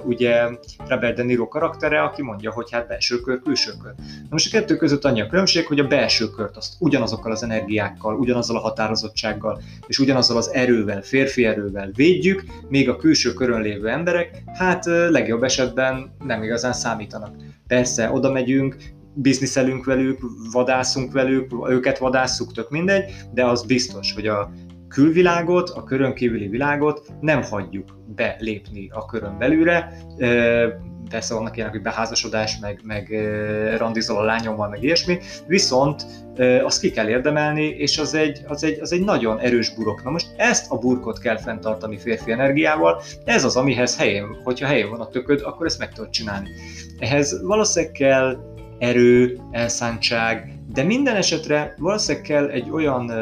ugye 0.04 0.48
Robert 0.88 1.16
De 1.16 1.22
Niro 1.22 1.48
karaktere, 1.48 2.02
aki 2.02 2.22
mondja, 2.22 2.52
hogy 2.52 2.70
hát 2.70 2.88
belső 2.88 3.20
kör, 3.20 3.42
külső 3.42 3.70
kör. 3.82 3.92
Na 3.96 4.28
most 4.30 4.54
a 4.54 4.58
kettő 4.58 4.76
között 4.76 5.04
annyi 5.04 5.20
a 5.20 5.26
különbség, 5.26 5.66
hogy 5.66 5.78
a 5.78 5.86
belső 5.86 6.30
kört 6.30 6.56
azt 6.56 6.74
ugyanazokkal 6.78 7.32
az 7.32 7.42
energiákkal, 7.42 8.14
ugyanazzal 8.16 8.56
a 8.56 8.60
határozottsággal 8.60 9.60
és 9.86 9.98
ugyanazzal 9.98 10.36
az 10.36 10.50
erővel, 10.52 11.02
férfi 11.02 11.44
erővel 11.44 11.90
védjük, 11.94 12.44
még 12.68 12.88
a 12.88 12.96
külső 12.96 13.32
körön 13.32 13.60
lévő 13.60 13.88
emberek, 13.88 14.42
hát 14.58 14.84
legjobb 14.84 15.42
esetben 15.42 16.14
nem 16.24 16.42
igazán 16.42 16.72
számítanak. 16.72 17.36
Persze, 17.66 18.10
oda 18.10 18.32
megyünk, 18.32 18.76
bizniszelünk 19.14 19.84
velük, 19.84 20.20
vadászunk 20.52 21.12
velük, 21.12 21.52
őket 21.68 21.98
vadásszuk, 21.98 22.52
tök 22.52 22.70
mindegy, 22.70 23.14
de 23.34 23.46
az 23.46 23.66
biztos, 23.66 24.12
hogy 24.12 24.26
a 24.26 24.50
külvilágot, 24.88 25.70
a 25.70 25.84
körön 25.84 26.14
kívüli 26.14 26.48
világot 26.48 27.06
nem 27.20 27.42
hagyjuk 27.42 27.98
belépni 28.14 28.88
a 28.92 29.04
körön 29.06 29.38
belülre. 29.38 29.92
Persze 31.10 31.34
vannak 31.34 31.56
ilyenek, 31.56 31.74
hogy 31.74 31.82
beházasodás, 31.82 32.58
meg, 32.58 32.80
meg 32.84 33.08
randizol 33.78 34.16
a 34.16 34.24
lányommal, 34.24 34.68
meg 34.68 34.82
ilyesmi, 34.82 35.18
viszont 35.46 36.06
azt 36.62 36.80
ki 36.80 36.90
kell 36.90 37.08
érdemelni, 37.08 37.64
és 37.64 37.98
az 37.98 38.14
egy, 38.14 38.40
az, 38.46 38.64
egy, 38.64 38.80
az 38.80 38.92
egy 38.92 39.04
nagyon 39.04 39.38
erős 39.38 39.74
burok. 39.74 40.02
Na 40.04 40.10
most 40.10 40.34
ezt 40.36 40.70
a 40.70 40.78
burkot 40.78 41.18
kell 41.18 41.36
fenntartani 41.38 41.98
férfi 41.98 42.32
energiával, 42.32 43.02
ez 43.24 43.44
az, 43.44 43.56
amihez 43.56 43.98
helyén, 43.98 44.24
hogyha 44.44 44.66
helyén 44.66 44.90
van 44.90 45.00
a 45.00 45.08
tököd, 45.08 45.40
akkor 45.44 45.66
ezt 45.66 45.78
meg 45.78 45.92
tudod 45.92 46.10
csinálni. 46.10 46.48
Ehhez 46.98 47.42
valószínűleg 47.42 47.94
kell 47.94 48.36
erő, 48.78 49.38
elszántság, 49.50 50.52
de 50.72 50.82
minden 50.82 51.16
esetre 51.16 51.74
valószínűleg 51.78 52.26
kell 52.26 52.48
egy 52.48 52.70
olyan 52.70 53.12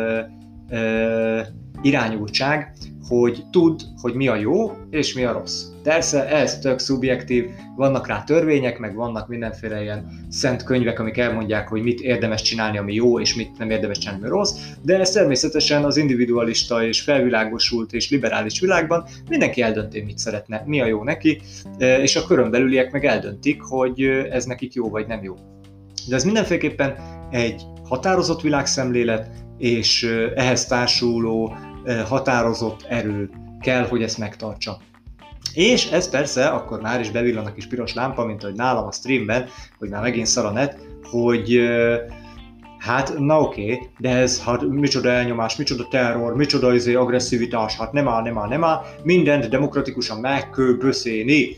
irányultság, 1.82 2.72
hogy 3.08 3.44
tud, 3.50 3.80
hogy 4.00 4.14
mi 4.14 4.28
a 4.28 4.34
jó 4.34 4.72
és 4.90 5.14
mi 5.14 5.24
a 5.24 5.32
rossz. 5.32 5.64
Persze 5.82 6.28
ez 6.28 6.58
tök 6.58 6.78
szubjektív, 6.78 7.44
vannak 7.76 8.06
rá 8.06 8.22
törvények, 8.22 8.78
meg 8.78 8.94
vannak 8.94 9.28
mindenféle 9.28 9.82
ilyen 9.82 10.26
szent 10.28 10.62
könyvek, 10.62 10.98
amik 10.98 11.18
elmondják, 11.18 11.68
hogy 11.68 11.82
mit 11.82 12.00
érdemes 12.00 12.42
csinálni, 12.42 12.78
ami 12.78 12.94
jó, 12.94 13.20
és 13.20 13.34
mit 13.34 13.58
nem 13.58 13.70
érdemes 13.70 13.98
csinálni, 13.98 14.20
ami 14.20 14.30
rossz, 14.30 14.58
de 14.82 14.98
ez 14.98 15.10
természetesen 15.10 15.84
az 15.84 15.96
individualista 15.96 16.84
és 16.84 17.00
felvilágosult 17.00 17.92
és 17.92 18.10
liberális 18.10 18.60
világban 18.60 19.04
mindenki 19.28 19.62
eldönti, 19.62 20.00
mit 20.00 20.18
szeretne, 20.18 20.62
mi 20.66 20.80
a 20.80 20.86
jó 20.86 21.02
neki, 21.02 21.40
és 21.78 22.16
a 22.16 22.26
körön 22.26 22.50
belüliek 22.50 22.92
meg 22.92 23.04
eldöntik, 23.04 23.62
hogy 23.62 24.02
ez 24.30 24.44
nekik 24.44 24.72
jó 24.72 24.88
vagy 24.88 25.06
nem 25.06 25.22
jó. 25.22 25.34
De 26.08 26.14
ez 26.14 26.24
mindenféleképpen 26.24 26.94
egy 27.30 27.62
határozott 27.88 28.40
világszemlélet, 28.40 29.30
és 29.58 30.02
ehhez 30.34 30.66
társuló 30.66 31.56
határozott 32.08 32.84
erő 32.88 33.30
kell, 33.60 33.86
hogy 33.86 34.02
ezt 34.02 34.18
megtartsa. 34.18 34.78
És 35.54 35.90
ez 35.90 36.10
persze, 36.10 36.46
akkor 36.46 36.80
már 36.80 37.00
is 37.00 37.10
bevillan 37.10 37.46
a 37.46 37.52
kis 37.52 37.66
piros 37.66 37.94
lámpa, 37.94 38.24
mint 38.24 38.42
ahogy 38.42 38.56
nálam 38.56 38.86
a 38.86 38.92
streamben, 38.92 39.48
hogy 39.78 39.88
már 39.88 40.02
megint 40.02 40.26
szar 40.26 40.44
a 40.44 40.50
net, 40.50 40.78
hogy 41.02 41.60
hát 42.78 43.18
na 43.18 43.40
oké, 43.40 43.62
okay, 43.62 43.88
de 43.98 44.16
ez 44.16 44.42
hát 44.42 44.68
micsoda 44.68 45.10
elnyomás, 45.10 45.56
micsoda 45.56 45.88
terror, 45.88 46.36
micsoda 46.36 46.74
izé, 46.74 46.94
agresszivitás, 46.94 47.76
hát 47.76 47.92
nem 47.92 48.08
áll, 48.08 48.22
nem 48.22 48.38
áll, 48.38 48.48
nem 48.48 48.64
áll, 48.64 48.84
mindent 49.02 49.48
demokratikusan 49.48 50.20
meg 50.20 50.50
kell. 50.50 51.56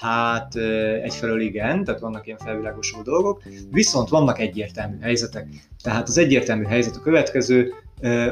Hát 0.00 0.56
egyfelől 1.02 1.40
igen, 1.40 1.84
tehát 1.84 2.00
vannak 2.00 2.26
ilyen 2.26 2.38
felvilágosult 2.38 3.04
dolgok, 3.04 3.42
viszont 3.70 4.08
vannak 4.08 4.38
egyértelmű 4.38 4.98
helyzetek. 5.00 5.48
Tehát 5.82 6.08
az 6.08 6.18
egyértelmű 6.18 6.64
helyzet 6.64 6.96
a 6.96 7.00
következő, 7.00 7.72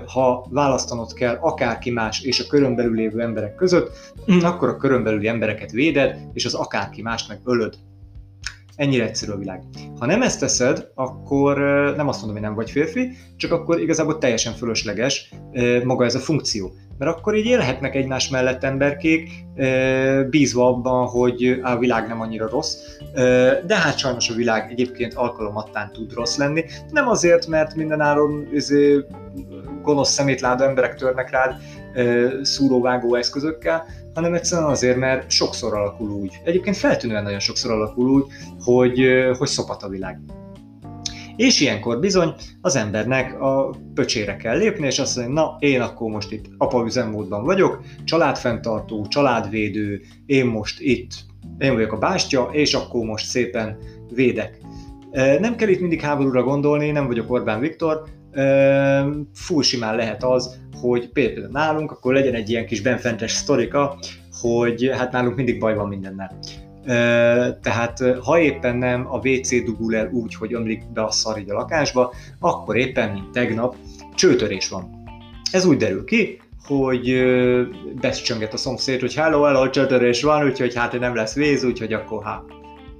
ha 0.06 0.46
választanod 0.50 1.12
kell 1.12 1.38
akárki 1.40 1.90
más 1.90 2.20
és 2.20 2.40
a 2.40 2.46
körön 2.46 2.74
belül 2.74 2.94
lévő 2.94 3.20
emberek 3.20 3.54
között, 3.54 4.12
akkor 4.42 4.68
a 4.68 4.76
körön 4.76 5.02
belüli 5.02 5.28
embereket 5.28 5.70
véded, 5.70 6.18
és 6.32 6.44
az 6.44 6.54
akárki 6.54 7.02
mást 7.02 7.28
meg 7.28 7.40
ölöd. 7.44 7.74
Ennyire 8.76 9.04
egyszerű 9.04 9.32
a 9.32 9.36
világ. 9.36 9.62
Ha 9.98 10.06
nem 10.06 10.22
ezt 10.22 10.40
teszed, 10.40 10.90
akkor 10.94 11.58
nem 11.96 12.08
azt 12.08 12.18
mondom, 12.18 12.36
hogy 12.36 12.46
nem 12.46 12.54
vagy 12.54 12.70
férfi, 12.70 13.16
csak 13.36 13.52
akkor 13.52 13.80
igazából 13.80 14.18
teljesen 14.18 14.52
fölösleges 14.52 15.30
maga 15.84 16.04
ez 16.04 16.14
a 16.14 16.18
funkció 16.18 16.74
mert 16.98 17.16
akkor 17.16 17.36
így 17.36 17.46
élhetnek 17.46 17.94
egymás 17.94 18.28
mellett 18.28 18.64
emberkék, 18.64 19.30
bízva 20.30 20.66
abban, 20.66 21.06
hogy 21.06 21.60
a 21.62 21.78
világ 21.78 22.08
nem 22.08 22.20
annyira 22.20 22.48
rossz, 22.48 22.76
de 23.66 23.76
hát 23.76 23.98
sajnos 23.98 24.30
a 24.30 24.34
világ 24.34 24.70
egyébként 24.70 25.14
alkalomattán 25.14 25.92
tud 25.92 26.12
rossz 26.12 26.36
lenni. 26.36 26.64
Nem 26.90 27.08
azért, 27.08 27.46
mert 27.46 27.74
mindenáron 27.74 28.48
gonosz 29.82 30.10
szemétláda 30.10 30.64
emberek 30.64 30.94
törnek 30.94 31.30
rád 31.30 31.54
szúróvágó 32.42 33.14
eszközökkel, 33.14 33.86
hanem 34.14 34.34
egyszerűen 34.34 34.68
azért, 34.68 34.96
mert 34.96 35.30
sokszor 35.30 35.74
alakul 35.74 36.10
úgy. 36.10 36.40
Egyébként 36.44 36.76
feltűnően 36.76 37.22
nagyon 37.22 37.38
sokszor 37.38 37.70
alakul 37.70 38.08
úgy, 38.08 38.24
hogy, 38.64 39.00
hogy 39.38 39.48
szopat 39.48 39.82
a 39.82 39.88
világ. 39.88 40.20
És 41.36 41.60
ilyenkor 41.60 41.98
bizony 41.98 42.34
az 42.60 42.76
embernek 42.76 43.40
a 43.40 43.76
pöcsére 43.94 44.36
kell 44.36 44.56
lépni, 44.56 44.86
és 44.86 44.98
azt 44.98 45.16
mondani, 45.16 45.34
na 45.34 45.56
én 45.58 45.80
akkor 45.80 46.10
most 46.10 46.32
itt 46.32 46.44
apa 46.58 46.84
üzemmódban 46.84 47.44
vagyok, 47.44 47.80
családfenntartó, 48.04 49.06
családvédő, 49.08 50.00
én 50.26 50.46
most 50.46 50.80
itt, 50.80 51.10
én 51.58 51.72
vagyok 51.72 51.92
a 51.92 51.98
bástya, 51.98 52.48
és 52.52 52.74
akkor 52.74 53.04
most 53.04 53.26
szépen 53.26 53.78
védek. 54.14 54.58
Nem 55.40 55.56
kell 55.56 55.68
itt 55.68 55.80
mindig 55.80 56.00
háborúra 56.00 56.42
gondolni, 56.42 56.90
nem 56.90 57.06
vagyok 57.06 57.30
Orbán 57.30 57.60
Viktor, 57.60 58.02
full 59.32 59.62
simán 59.62 59.96
lehet 59.96 60.24
az, 60.24 60.58
hogy 60.80 61.08
például 61.12 61.48
nálunk, 61.52 61.90
akkor 61.90 62.14
legyen 62.14 62.34
egy 62.34 62.50
ilyen 62.50 62.66
kis 62.66 62.80
benfentes 62.80 63.32
sztorika, 63.32 63.98
hogy 64.40 64.90
hát 64.96 65.12
nálunk 65.12 65.36
mindig 65.36 65.58
baj 65.58 65.74
van 65.74 65.88
mindennel. 65.88 66.38
Tehát 67.60 68.02
ha 68.24 68.38
éppen 68.38 68.76
nem 68.76 69.06
a 69.10 69.16
WC 69.28 69.64
dugul 69.64 69.96
el 69.96 70.10
úgy, 70.12 70.34
hogy 70.34 70.54
ömlik 70.54 70.92
be 70.92 71.04
a 71.04 71.10
szar 71.10 71.38
így 71.38 71.50
a 71.50 71.54
lakásba, 71.54 72.12
akkor 72.38 72.76
éppen, 72.76 73.12
mint 73.12 73.30
tegnap, 73.30 73.76
csőtörés 74.14 74.68
van. 74.68 75.04
Ez 75.50 75.64
úgy 75.64 75.76
derül 75.76 76.04
ki, 76.04 76.40
hogy 76.66 77.24
becsönget 78.00 78.52
a 78.52 78.56
szomszéd, 78.56 79.00
hogy 79.00 79.14
hello, 79.14 79.42
hello, 79.42 79.70
csőtörés 79.70 80.22
van, 80.22 80.46
úgyhogy 80.46 80.74
hát 80.74 80.98
nem 80.98 81.14
lesz 81.14 81.34
víz, 81.34 81.64
úgyhogy 81.64 81.92
akkor 81.92 82.24
hát. 82.24 82.42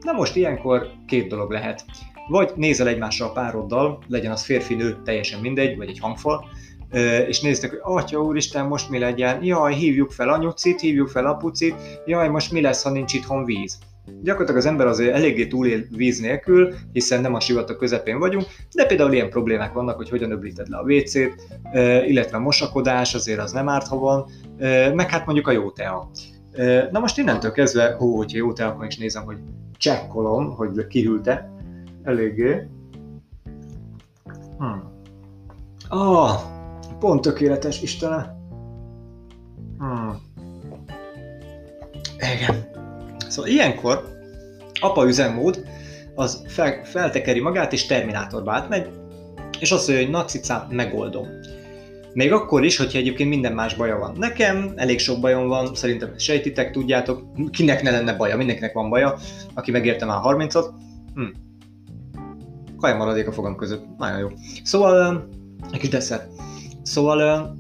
Na 0.01 0.13
most 0.13 0.37
ilyenkor 0.37 0.91
két 1.07 1.29
dolog 1.29 1.51
lehet. 1.51 1.85
Vagy 2.29 2.51
nézel 2.55 2.89
egymásra 2.89 3.27
a 3.27 3.33
pároddal, 3.33 3.99
legyen 4.09 4.33
az 4.33 4.45
férfi-nő, 4.45 4.97
teljesen 5.05 5.41
mindegy, 5.41 5.77
vagy 5.77 5.89
egy 5.89 5.99
hangfal, 5.99 6.49
és 7.29 7.41
néztek, 7.41 7.71
hogy 7.71 7.81
atya 7.83 8.23
úristen, 8.23 8.67
most 8.67 8.91
mi 8.91 8.99
legyen, 8.99 9.45
jaj, 9.45 9.75
hívjuk 9.75 10.11
fel 10.11 10.29
anyucit, 10.29 10.81
hívjuk 10.81 11.09
fel 11.09 11.27
apucit, 11.27 11.75
jaj, 12.07 12.29
most 12.29 12.53
mi 12.53 12.61
lesz, 12.61 12.83
ha 12.83 12.91
nincs 12.91 13.15
itthon 13.15 13.45
víz. 13.45 13.79
Gyakorlatilag 14.23 14.61
az 14.61 14.67
ember 14.67 14.87
azért 14.87 15.15
eléggé 15.15 15.47
túlél 15.47 15.85
víz 15.91 16.21
nélkül, 16.21 16.75
hiszen 16.93 17.21
nem 17.21 17.35
a 17.35 17.41
sivatag 17.41 17.77
közepén 17.77 18.19
vagyunk, 18.19 18.45
de 18.75 18.87
például 18.87 19.13
ilyen 19.13 19.31
problémák 19.31 19.73
vannak, 19.73 19.97
hogy 19.97 20.09
hogyan 20.09 20.31
öblíted 20.31 20.69
le 20.69 20.77
a 20.77 20.83
WC-t, 20.83 21.35
illetve 22.07 22.37
a 22.37 22.41
mosakodás, 22.41 23.15
azért 23.15 23.41
az 23.41 23.53
nem 23.53 23.69
árt, 23.69 23.87
ha 23.87 23.99
van, 23.99 24.27
meg 24.95 25.11
hát 25.11 25.27
mondjuk 25.27 25.49
a 25.49 25.53
jó 25.53 25.71
tea. 25.71 26.11
Na 26.91 26.99
most 26.99 27.19
innentől 27.19 27.53
kezdve, 27.53 27.95
hó, 27.99 28.17
hogyha 28.17 28.39
jó 28.39 28.53
tea, 28.53 28.69
akkor 28.69 28.87
is 28.87 28.97
nézem, 28.97 29.25
hogy 29.25 29.37
csekkolom, 29.77 30.55
hogy 30.55 30.87
kihűlte 30.87 31.51
eléggé. 32.03 32.69
Hmm. 34.59 34.83
Ah, 35.89 36.41
Pont 36.99 37.21
tökéletes, 37.21 37.83
Istenem. 37.83 38.27
Hmm. 39.79 40.21
Igen. 42.17 42.69
Szóval 43.29 43.51
ilyenkor 43.51 44.15
apa 44.81 45.07
üzemmód 45.07 45.65
az 46.15 46.43
fel, 46.47 46.85
feltekeri 46.85 47.41
magát 47.41 47.73
és 47.73 47.87
Terminátorba 47.87 48.53
átmegy, 48.53 48.89
és 49.61 49.73
azt 49.73 49.89
mondja, 49.89 50.05
hogy 50.05 50.27
na 50.49 50.67
megoldom. 50.71 51.27
Még 52.13 52.33
akkor 52.33 52.65
is, 52.65 52.77
hogyha 52.77 52.99
egyébként 52.99 53.29
minden 53.29 53.53
más 53.53 53.75
baja 53.75 53.99
van. 53.99 54.17
Nekem 54.19 54.73
elég 54.77 54.99
sok 54.99 55.21
bajom 55.21 55.49
van, 55.49 55.75
szerintem 55.75 56.19
sejtitek, 56.19 56.71
tudjátok, 56.71 57.23
kinek 57.51 57.83
ne 57.83 57.91
lenne 57.91 58.17
baja, 58.17 58.37
mindenkinek 58.37 58.73
van 58.73 58.91
baja, 58.91 59.15
aki 59.55 59.71
megérte 59.71 60.05
már 60.05 60.21
30-ot. 60.23 60.67
Hm. 61.15 61.23
Kaja 62.81 62.97
maradék 62.97 63.27
a 63.27 63.33
fogam 63.33 63.57
között, 63.57 63.85
nagyon 63.99 64.19
jó. 64.19 64.29
Szóval, 64.63 65.29
egy 65.73 65.79
kis 65.79 65.89
desszert. 65.89 66.31
Szóval, 66.87 67.57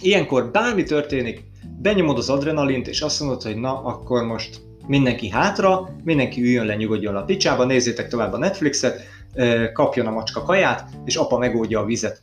ilyenkor 0.00 0.50
bármi 0.50 0.82
történik, 0.82 1.44
benyomod 1.82 2.18
az 2.18 2.30
adrenalint, 2.30 2.88
és 2.88 3.00
azt 3.00 3.20
mondod, 3.20 3.42
hogy 3.42 3.56
na, 3.56 3.82
akkor 3.82 4.24
most 4.24 4.60
mindenki 4.86 5.28
hátra, 5.28 5.88
mindenki 6.04 6.42
üljön 6.42 6.66
le, 6.66 6.74
nyugodjon 6.74 7.16
a 7.16 7.24
picsába, 7.24 7.64
nézzétek 7.64 8.08
tovább 8.08 8.32
a 8.32 8.38
Netflixet, 8.38 9.00
kapjon 9.72 10.06
a 10.06 10.10
macska 10.10 10.42
kaját, 10.42 10.90
és 11.04 11.16
apa 11.16 11.38
megoldja 11.38 11.80
a 11.80 11.84
vizet. 11.84 12.20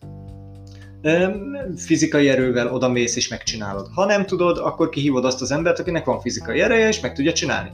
Fizikai 1.76 2.30
erővel 2.30 2.74
odamész 2.74 3.16
és 3.16 3.28
megcsinálod. 3.28 3.88
Ha 3.94 4.06
nem 4.06 4.26
tudod, 4.26 4.58
akkor 4.58 4.90
kihívod 4.90 5.26
azt 5.26 5.42
az 5.42 5.52
embert, 5.52 5.80
akinek 5.80 6.06
van 6.06 6.20
fizikai 6.20 6.60
ereje, 6.60 6.88
és 6.88 7.00
meg 7.00 7.14
tudja 7.14 7.34
csinálni. 7.34 7.70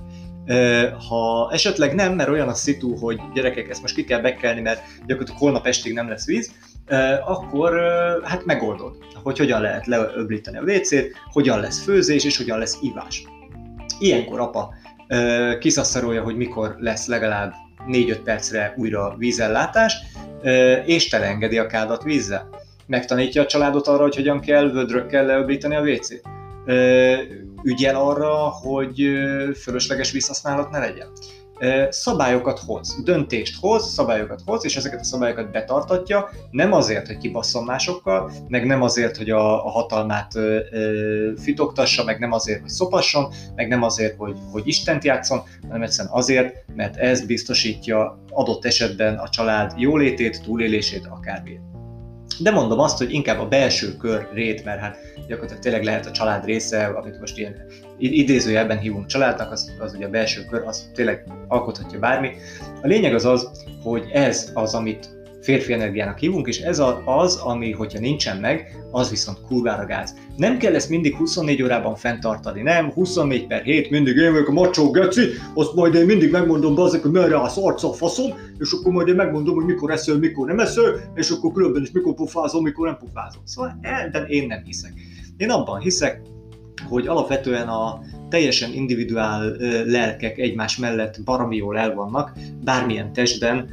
Ha 1.10 1.50
esetleg 1.52 1.96
nem, 1.96 2.14
mert 2.14 2.30
olyan 2.30 2.48
a 2.48 2.54
szitu, 2.54 2.96
hogy 2.96 3.20
gyerekek, 3.34 3.70
ezt 3.70 3.82
most 3.82 3.96
ki 3.96 4.04
kell 4.04 4.22
bekelni, 4.22 4.62
mert 4.62 4.82
gyakorlatilag 5.06 5.42
holnap 5.42 5.66
estig 5.66 5.94
nem 5.94 6.10
lesz 6.10 6.26
víz, 6.26 6.52
akkor 7.26 7.80
hát 8.24 8.46
megoldod, 8.46 8.96
hogy 9.24 9.38
hogyan 9.38 9.62
lehet 9.62 9.86
leöblíteni 9.86 10.58
a 10.58 10.62
WC-t, 10.62 11.12
hogyan 11.32 11.60
lesz 11.60 11.84
főzés 11.84 12.24
és 12.24 12.38
hogyan 12.38 12.60
lesz 12.60 12.78
ivás. 12.82 13.24
Ilyenkor 14.00 14.40
apa 14.40 14.74
kiszasszarolja, 15.60 16.24
hogy 16.24 16.36
mikor 16.36 16.76
lesz 16.80 17.08
legalább 17.08 17.54
4-5 17.88 18.20
percre 18.24 18.74
újra 18.78 19.16
vízellátás, 19.18 19.96
és 20.86 21.08
teleengedi 21.08 21.58
a 21.58 21.68
kádat 21.68 22.04
vízzel. 22.04 22.50
Megtanítja 22.88 23.42
a 23.42 23.46
családot 23.46 23.88
arra, 23.88 24.02
hogy 24.02 24.16
hogyan 24.16 24.40
kell 24.40 24.72
vödrökkel 24.72 25.26
leöblíteni 25.26 25.76
a 25.76 25.82
WC-t. 25.82 26.22
Ügyel 27.64 27.96
arra, 27.96 28.34
hogy 28.36 29.10
fölösleges 29.62 30.12
vízhasználat 30.12 30.70
ne 30.70 30.80
legyen 30.80 31.08
szabályokat 31.90 32.60
hoz, 32.60 33.04
döntést 33.04 33.56
hoz, 33.60 33.94
szabályokat 33.94 34.42
hoz, 34.46 34.66
és 34.66 34.76
ezeket 34.76 35.00
a 35.00 35.04
szabályokat 35.04 35.52
betartatja, 35.52 36.30
nem 36.52 36.74
azért, 36.74 37.08
hogy 37.08 37.18
kibasszon 37.18 37.64
másokkal, 37.64 38.32
meg 38.48 38.66
nem 38.66 38.82
azért, 38.82 39.18
hogy 39.18 39.30
a, 39.30 39.66
a 39.66 39.70
hatalmát 39.70 40.36
ö, 40.36 40.60
ö, 40.72 41.32
meg 42.06 42.20
nem 42.20 42.32
azért, 42.32 42.62
hogy 42.62 42.70
szopasson, 42.70 43.34
meg 43.56 43.68
nem 43.68 43.84
azért, 43.84 44.18
hogy, 44.18 44.38
hogy 44.52 44.68
Istent 44.68 45.04
játszon, 45.04 45.42
hanem 45.62 45.82
egyszerűen 45.82 46.14
azért, 46.14 46.56
mert 46.76 46.96
ez 46.98 47.26
biztosítja 47.26 48.24
adott 48.32 48.66
esetben 48.66 49.18
a 49.18 49.30
család 49.30 49.74
jólétét, 49.78 50.42
túlélését, 50.44 51.08
akármilyen. 51.10 51.64
De 52.40 52.52
mondom 52.52 52.80
azt, 52.80 52.98
hogy 52.98 53.14
inkább 53.14 53.40
a 53.40 53.48
belső 53.48 53.98
kör 53.98 54.30
rét, 54.34 54.64
mert 54.64 54.80
hát 54.80 54.98
gyakorlatilag 55.28 55.62
tényleg 55.62 55.84
lehet 55.84 56.06
a 56.06 56.12
család 56.12 56.46
része, 56.46 56.86
amit 56.86 57.20
most 57.20 57.38
ilyen 57.38 57.56
idézőjelben 57.98 58.80
hívunk 58.80 59.06
családnak, 59.06 59.52
az, 59.52 59.72
az 59.80 59.94
ugye 59.94 60.06
a 60.06 60.10
belső 60.10 60.46
kör, 60.50 60.62
az 60.66 60.90
tényleg 60.94 61.24
alkothatja 61.48 62.00
bármi. 62.00 62.30
A 62.82 62.88
lényeg 62.88 63.14
az 63.14 63.26
az, 63.26 63.50
hogy 63.84 64.10
ez 64.12 64.52
az, 64.54 64.74
amit 64.74 65.16
férfi 65.46 65.74
energiának 65.74 66.18
hívunk, 66.18 66.48
és 66.48 66.60
ez 66.60 66.82
az, 67.06 67.36
ami, 67.36 67.72
hogyha 67.72 68.00
nincsen 68.00 68.38
meg, 68.38 68.86
az 68.92 69.10
viszont 69.10 69.42
kurvára 69.48 69.86
gáz. 69.86 70.16
Nem 70.38 70.58
kell 70.58 70.76
ezt 70.76 70.90
mindig 70.90 71.16
24 71.16 71.64
órában 71.64 71.96
fenntartani, 71.96 72.62
nem, 72.62 72.92
24 72.92 73.48
per 73.48 73.62
7, 73.62 73.90
mindig 73.90 74.16
én 74.16 74.32
vagyok 74.32 74.48
a 74.48 74.52
macsó 74.52 74.92
geci, 74.92 75.22
azt 75.54 75.74
majd 75.74 75.94
én 75.94 76.06
mindig 76.06 76.32
megmondom 76.32 76.80
azok, 76.80 77.02
hogy 77.02 77.12
merre 77.12 77.38
állsz 77.38 77.58
arca 77.58 77.90
a 77.90 77.94
faszom, 77.94 78.34
és 78.58 78.72
akkor 78.72 78.92
majd 78.92 79.08
én 79.08 79.16
megmondom, 79.16 79.56
hogy 79.56 79.66
mikor 79.66 79.92
eszel, 79.92 80.18
mikor 80.18 80.48
nem 80.48 80.60
eszel, 80.60 81.12
és 81.16 81.30
akkor 81.30 81.52
különben 81.52 81.82
is 81.82 81.92
mikor 81.92 82.14
pufázol, 82.14 82.62
mikor 82.62 82.88
nem 82.88 82.98
pufázol. 82.98 83.42
Szóval 83.46 83.80
ebben 83.82 84.26
én 84.28 84.48
nem 84.48 84.64
hiszek. 84.64 84.94
Én 85.38 85.50
abban 85.50 85.80
hiszek, 85.80 86.22
hogy 86.88 87.08
alapvetően 87.08 87.68
a 87.68 88.02
teljesen 88.30 88.74
individuál 88.74 89.56
lelkek 89.86 90.38
egymás 90.38 90.78
mellett 90.78 91.24
baromi 91.24 91.56
jól 91.56 91.78
el 91.78 91.94
vannak, 91.94 92.32
bármilyen 92.64 93.14
testben 93.14 93.70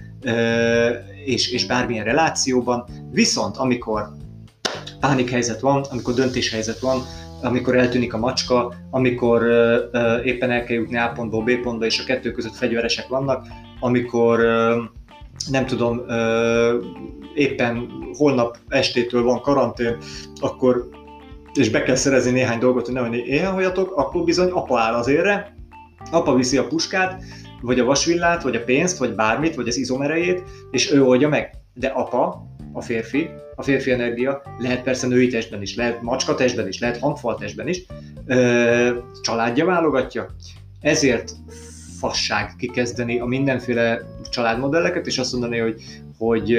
és, 1.24 1.52
és 1.52 1.66
bármilyen 1.66 2.04
relációban, 2.04 2.84
viszont 3.10 3.56
amikor 3.56 4.08
pánikhelyzet 5.00 5.60
van, 5.60 5.84
amikor 5.90 6.14
döntéshelyzet 6.14 6.78
van, 6.78 7.02
amikor 7.42 7.76
eltűnik 7.76 8.14
a 8.14 8.18
macska, 8.18 8.74
amikor 8.90 9.42
uh, 9.42 10.26
éppen 10.26 10.50
el 10.50 10.64
kell 10.64 10.76
jutni 10.76 10.96
A 10.96 11.12
pontból 11.14 11.44
B 11.44 11.60
pontba, 11.62 11.84
és 11.84 12.00
a 12.00 12.04
kettő 12.04 12.30
között 12.30 12.54
fegyveresek 12.54 13.08
vannak, 13.08 13.46
amikor 13.80 14.40
uh, 14.40 14.82
nem 15.50 15.66
tudom, 15.66 16.02
éppen 17.34 17.88
holnap 18.12 18.56
estétől 18.68 19.22
van 19.22 19.40
karantén, 19.40 19.96
akkor 20.40 20.88
és 21.54 21.70
be 21.70 21.82
kell 21.82 21.94
szerezni 21.94 22.30
néhány 22.30 22.58
dolgot, 22.58 22.84
hogy 22.84 22.94
nehogy 22.94 23.14
éhenhajjatok, 23.14 23.96
akkor 23.96 24.24
bizony 24.24 24.50
apa 24.50 24.78
áll 24.78 24.94
az 24.94 25.08
érre, 25.08 25.54
apa 26.10 26.34
viszi 26.34 26.56
a 26.56 26.66
puskát, 26.66 27.22
vagy 27.60 27.78
a 27.78 27.84
vasvillát, 27.84 28.42
vagy 28.42 28.56
a 28.56 28.64
pénzt, 28.64 28.98
vagy 28.98 29.14
bármit, 29.14 29.54
vagy 29.54 29.68
az 29.68 29.76
izomerejét, 29.76 30.42
és 30.70 30.92
ő 30.92 31.04
oldja 31.04 31.28
meg. 31.28 31.50
De 31.74 31.86
apa, 31.86 32.46
a 32.72 32.80
férfi, 32.80 33.30
a 33.54 33.62
férfi 33.62 33.90
energia 33.90 34.42
lehet 34.58 34.82
persze 34.82 35.06
női 35.06 35.28
testben 35.28 35.62
is, 35.62 35.76
lehet 35.76 36.02
macska 36.02 36.34
testben 36.34 36.68
is, 36.68 36.78
lehet 36.78 36.98
hangfal 36.98 37.34
testben 37.34 37.68
is, 37.68 37.86
ö, 38.26 38.98
családja 39.22 39.64
válogatja. 39.64 40.26
Ezért 40.80 41.32
fasság 41.98 42.54
kikezdeni 42.58 43.20
a 43.20 43.24
mindenféle 43.24 44.00
családmodelleket, 44.30 45.06
és 45.06 45.18
azt 45.18 45.32
mondani, 45.32 45.58
hogy 45.58 45.82
hogy 46.26 46.58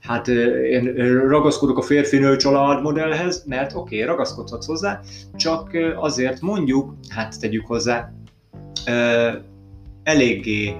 hát 0.00 0.28
én 0.70 0.94
ragaszkodok 1.28 1.78
a 1.78 1.82
férfi-nő 1.82 2.36
családmodellhez, 2.36 3.44
mert 3.46 3.74
oké, 3.74 3.94
okay, 3.94 4.06
ragaszkodhatsz 4.08 4.66
hozzá, 4.66 5.00
csak 5.36 5.70
azért 5.96 6.40
mondjuk, 6.40 6.94
hát 7.08 7.40
tegyük 7.40 7.66
hozzá, 7.66 8.12
eléggé 10.02 10.76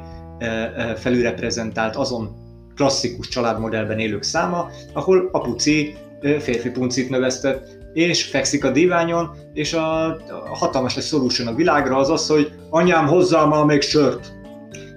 felülreprezentált 0.96 1.96
azon 1.96 2.28
klasszikus 2.74 3.28
családmodellben 3.28 3.98
élők 3.98 4.22
száma, 4.22 4.70
ahol 4.92 5.28
apuci 5.32 5.94
férfi 6.38 6.70
puncit 6.70 7.10
növesztett, 7.10 7.76
és 7.92 8.24
fekszik 8.24 8.64
a 8.64 8.70
diványon, 8.70 9.30
és 9.52 9.72
a 9.72 10.16
hatalmas 10.52 10.94
lesz 10.96 11.06
solution 11.06 11.46
a 11.46 11.54
világra 11.54 11.96
az 11.96 12.10
az, 12.10 12.26
hogy 12.26 12.52
anyám 12.70 13.06
hozzá 13.06 13.44
már 13.44 13.64
még 13.64 13.80
sört 13.80 14.32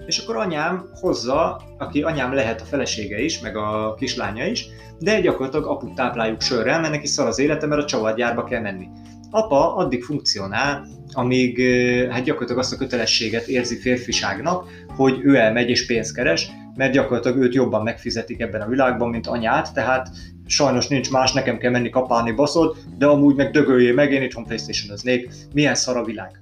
és 0.10 0.18
akkor 0.18 0.36
anyám 0.36 0.90
hozza, 0.94 1.62
aki 1.78 2.02
anyám 2.02 2.34
lehet 2.34 2.62
a 2.62 2.66
felesége 2.66 3.20
is, 3.20 3.40
meg 3.40 3.56
a 3.56 3.94
kislánya 3.98 4.46
is, 4.46 4.68
de 5.00 5.22
gyakorlatilag 5.22 5.66
aput 5.66 5.96
tápláljuk 5.96 6.42
sörrel, 6.42 6.80
mert 6.80 6.94
neki 6.94 7.08
szar 7.08 7.28
az 7.28 7.40
élete, 7.40 7.66
mert 7.66 7.82
a 7.82 7.86
csavargyárba 7.86 8.44
kell 8.44 8.62
menni. 8.62 8.88
Apa 9.30 9.76
addig 9.76 10.04
funkcionál, 10.04 10.88
amíg 11.12 11.62
hát 12.10 12.24
gyakorlatilag 12.24 12.62
azt 12.62 12.74
a 12.74 12.78
kötelességet 12.78 13.48
érzi 13.48 13.80
férfiságnak, 13.80 14.66
hogy 14.96 15.20
ő 15.24 15.36
elmegy 15.36 15.70
és 15.70 15.86
pénzt 15.86 16.16
keres, 16.16 16.50
mert 16.76 16.94
gyakorlatilag 16.94 17.38
őt 17.38 17.54
jobban 17.54 17.84
megfizetik 17.84 18.40
ebben 18.40 18.62
a 18.62 18.68
világban, 18.68 19.10
mint 19.10 19.28
anyát, 19.28 19.74
tehát 19.74 20.10
sajnos 20.46 20.88
nincs 20.88 21.12
más, 21.12 21.32
nekem 21.32 21.58
kell 21.58 21.72
menni 21.72 21.90
kapálni 21.90 22.32
baszod, 22.32 22.78
de 22.98 23.06
amúgy 23.06 23.36
meg 23.36 23.52
dögöljé 23.52 23.92
meg, 23.92 24.12
én 24.12 24.22
itthon 24.22 24.44
Playstation-öznék, 24.44 25.30
milyen 25.54 25.76
szar 25.76 25.98
a 25.98 26.04
világ. 26.04 26.42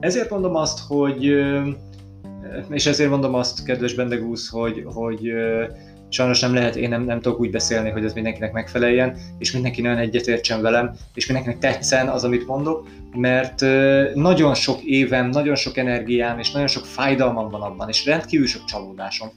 Ezért 0.00 0.30
mondom 0.30 0.54
azt, 0.56 0.78
hogy 0.88 1.36
és 2.70 2.86
ezért 2.86 3.10
mondom 3.10 3.34
azt, 3.34 3.64
kedves 3.64 3.94
Bendegúz, 3.94 4.48
hogy, 4.48 4.82
hogy 4.86 5.32
sajnos 6.08 6.40
nem 6.40 6.54
lehet, 6.54 6.76
én 6.76 6.88
nem, 6.88 7.02
nem 7.02 7.20
tudok 7.20 7.40
úgy 7.40 7.50
beszélni, 7.50 7.90
hogy 7.90 8.04
ez 8.04 8.12
mindenkinek 8.12 8.52
megfeleljen, 8.52 9.16
és 9.38 9.52
mindenki 9.52 9.80
nagyon 9.80 9.98
egyetértsen 9.98 10.62
velem, 10.62 10.94
és 11.14 11.26
mindenkinek 11.26 11.60
tetszen 11.60 12.08
az, 12.08 12.24
amit 12.24 12.46
mondok, 12.46 12.86
mert 13.14 13.60
nagyon 14.14 14.54
sok 14.54 14.82
évem, 14.82 15.28
nagyon 15.28 15.54
sok 15.54 15.76
energiám, 15.76 16.38
és 16.38 16.50
nagyon 16.50 16.68
sok 16.68 16.84
fájdalmam 16.84 17.50
van 17.50 17.62
abban, 17.62 17.88
és 17.88 18.04
rendkívül 18.04 18.46
sok 18.46 18.64
csalódásom, 18.64 19.28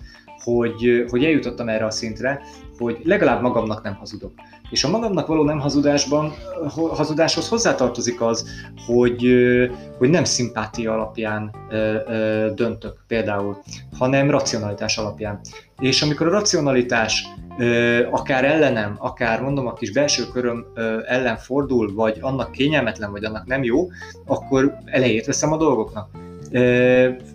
hogy, 0.44 1.06
hogy 1.10 1.24
eljutottam 1.24 1.70
erre 1.70 1.86
a 1.86 1.92
szintre, 1.92 2.42
hogy 2.78 3.02
legalább 3.04 3.42
magamnak 3.42 3.84
nem 3.84 3.96
hazudok. 3.96 4.32
És 4.70 4.84
a 4.84 4.90
magamnak 4.90 5.28
való 5.28 5.44
nem 5.44 5.60
hazudásban, 5.60 6.34
hazudáshoz 6.76 7.50
hozzátartozik 7.50 8.22
az, 8.22 8.50
hogy, 8.86 9.26
hogy 9.98 10.10
nem 10.10 10.24
szimpátia 10.24 10.94
alapján 10.94 11.56
döntök 12.56 13.04
például, 13.08 13.58
hanem 13.98 14.30
racionalitás 14.30 14.98
alapján. 14.98 15.40
És 15.80 16.02
amikor 16.02 16.28
a 16.28 16.32
racionalitás 16.32 17.28
akár 18.12 18.46
ellenem, 18.46 18.96
akár 18.98 19.42
mondom 19.42 19.68
a 19.68 19.74
kis 19.74 19.92
belső 19.92 20.24
köröm 20.28 20.66
ellen 21.06 21.38
fordul, 21.38 21.94
vagy 21.94 22.18
annak 22.22 22.52
kényelmetlen, 22.52 23.12
vagy 23.12 23.24
annak 23.24 23.46
nem 23.46 23.64
jó, 23.64 23.88
akkor 24.26 24.78
elejét 24.86 25.26
veszem 25.26 25.52
a 25.52 25.58
dolgoknak. 25.58 26.10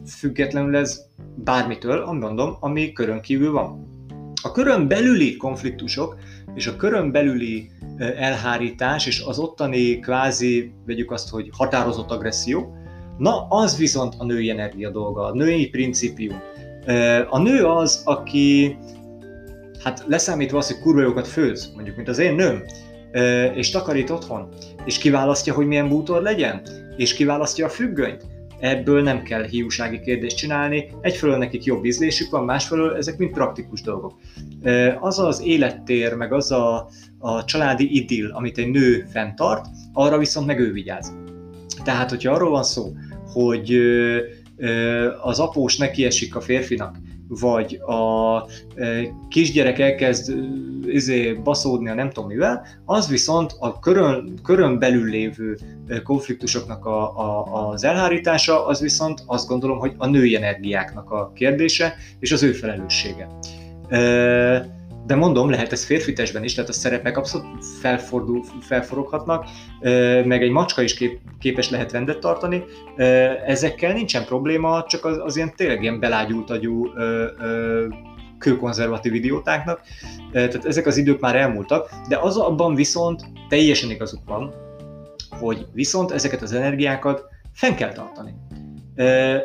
Függetlenül 0.06 0.76
ez 0.76 1.04
bármitől, 1.34 2.04
mondom, 2.04 2.56
ami 2.60 2.92
körön 2.92 3.20
kívül 3.20 3.52
van. 3.52 3.94
A 4.42 4.52
körön 4.52 4.88
belüli 4.88 5.36
konfliktusok 5.36 6.16
és 6.54 6.66
a 6.66 6.76
körön 6.76 7.10
belüli 7.10 7.70
elhárítás, 7.98 9.06
és 9.06 9.22
az 9.26 9.38
ottani 9.38 9.98
kvázi, 9.98 10.72
vegyük 10.86 11.10
azt, 11.10 11.28
hogy 11.28 11.48
határozott 11.52 12.10
agresszió, 12.10 12.76
na 13.18 13.46
az 13.48 13.78
viszont 13.78 14.14
a 14.18 14.24
női 14.24 14.50
energia 14.50 14.90
dolga, 14.90 15.24
a 15.24 15.34
női 15.34 15.68
principium. 15.68 16.40
A 17.30 17.38
nő 17.38 17.64
az, 17.64 18.02
aki, 18.04 18.76
hát 19.82 20.04
leszámítva 20.06 20.58
az, 20.58 20.66
hogy 20.66 20.82
kurva 20.82 21.00
jókat 21.00 21.26
főz, 21.26 21.72
mondjuk, 21.74 21.96
mint 21.96 22.08
az 22.08 22.18
én 22.18 22.34
nőm, 22.34 22.62
és 23.54 23.70
takarít 23.70 24.10
otthon, 24.10 24.48
és 24.84 24.98
kiválasztja, 24.98 25.54
hogy 25.54 25.66
milyen 25.66 25.88
bútor 25.88 26.22
legyen, 26.22 26.62
és 26.96 27.14
kiválasztja 27.14 27.66
a 27.66 27.68
függönyt, 27.68 28.26
ebből 28.60 29.02
nem 29.02 29.22
kell 29.22 29.44
hiúsági 29.44 30.00
kérdést 30.00 30.36
csinálni, 30.36 30.88
egyfelől 31.00 31.36
nekik 31.36 31.64
jobb 31.64 31.84
ízlésük 31.84 32.30
van, 32.30 32.44
másfelől 32.44 32.96
ezek 32.96 33.18
mind 33.18 33.32
praktikus 33.32 33.80
dolgok. 33.80 34.18
Az 35.00 35.18
az 35.18 35.42
élettér, 35.44 36.14
meg 36.14 36.32
az 36.32 36.52
a, 36.52 36.88
a 37.18 37.44
családi 37.44 37.96
idill, 37.96 38.30
amit 38.32 38.58
egy 38.58 38.70
nő 38.70 39.06
fenntart, 39.10 39.66
arra 39.92 40.18
viszont 40.18 40.46
meg 40.46 40.58
ő 40.58 40.72
vigyáz. 40.72 41.14
Tehát, 41.84 42.10
hogyha 42.10 42.32
arról 42.32 42.50
van 42.50 42.64
szó, 42.64 42.92
hogy 43.32 43.78
az 45.22 45.38
após 45.38 45.76
nekiesik 45.76 46.36
a 46.36 46.40
férfinak, 46.40 46.96
vagy 47.28 47.74
a 47.74 48.46
kisgyerek 49.28 49.78
elkezd 49.78 50.34
izé, 50.86 51.32
baszódni 51.32 51.88
a 51.88 51.94
nem 51.94 52.10
tudom 52.10 52.28
mivel, 52.28 52.66
az 52.84 53.08
viszont 53.08 53.54
a 53.58 53.78
körön, 53.78 54.38
körön 54.42 54.78
belül 54.78 55.10
lévő 55.10 55.58
konfliktusoknak 56.04 56.84
a, 56.84 57.18
a, 57.18 57.68
az 57.70 57.84
elhárítása, 57.84 58.66
az 58.66 58.80
viszont 58.80 59.22
azt 59.26 59.48
gondolom, 59.48 59.78
hogy 59.78 59.94
a 59.96 60.06
női 60.06 60.36
energiáknak 60.36 61.10
a 61.10 61.32
kérdése, 61.34 61.94
és 62.18 62.32
az 62.32 62.42
ő 62.42 62.52
felelőssége 62.52 63.28
de 65.06 65.14
mondom, 65.14 65.50
lehet 65.50 65.72
ez 65.72 65.84
férfi 65.84 66.12
testben 66.12 66.44
is, 66.44 66.54
tehát 66.54 66.70
a 66.70 66.72
szerepek 66.72 67.16
abszolút 67.16 67.64
felfordul, 67.80 68.44
felforoghatnak, 68.60 69.44
meg 70.24 70.42
egy 70.42 70.50
macska 70.50 70.82
is 70.82 70.94
kép, 70.94 71.20
képes 71.38 71.70
lehet 71.70 71.92
rendet 71.92 72.18
tartani. 72.18 72.64
Ezekkel 73.46 73.92
nincsen 73.92 74.24
probléma, 74.24 74.84
csak 74.88 75.04
az, 75.04 75.18
az 75.18 75.36
ilyen 75.36 75.52
tényleg 75.56 75.82
ilyen 75.82 76.00
belágyult 76.00 76.50
agyú 76.50 76.86
kőkonzervatív 78.38 79.14
idiótáknak. 79.14 79.80
Tehát 80.32 80.64
ezek 80.64 80.86
az 80.86 80.96
idők 80.96 81.20
már 81.20 81.36
elmúltak, 81.36 81.90
de 82.08 82.16
az 82.16 82.36
abban 82.36 82.74
viszont 82.74 83.24
teljesen 83.48 83.90
igazuk 83.90 84.20
van, 84.26 84.54
hogy 85.30 85.66
viszont 85.72 86.10
ezeket 86.10 86.42
az 86.42 86.52
energiákat 86.52 87.24
fenn 87.52 87.74
kell 87.74 87.92
tartani 87.92 88.34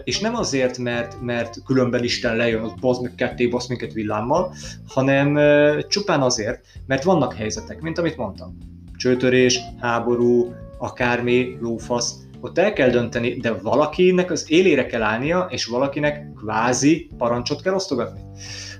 és 0.03 0.19
nem 0.19 0.35
azért, 0.35 0.77
mert, 0.77 1.21
mert 1.21 1.63
különben 1.65 2.03
Isten 2.03 2.35
lejön, 2.35 2.63
az 2.63 2.73
bazd 2.79 3.01
meg 3.01 3.15
ketté, 3.15 3.47
basz 3.47 3.67
minket 3.67 3.93
villámmal, 3.93 4.53
hanem 4.87 5.39
csupán 5.87 6.21
azért, 6.21 6.65
mert 6.87 7.03
vannak 7.03 7.33
helyzetek, 7.33 7.81
mint 7.81 7.97
amit 7.97 8.17
mondtam. 8.17 8.57
Csőtörés, 8.95 9.59
háború, 9.79 10.53
akármi, 10.77 11.57
lófasz, 11.61 12.15
ott 12.41 12.57
el 12.57 12.73
kell 12.73 12.89
dönteni, 12.89 13.33
de 13.33 13.53
valakinek 13.53 14.31
az 14.31 14.45
élére 14.47 14.85
kell 14.85 15.01
állnia, 15.01 15.47
és 15.49 15.65
valakinek 15.65 16.33
kvázi 16.33 17.09
parancsot 17.17 17.61
kell 17.61 17.73
osztogatni. 17.73 18.19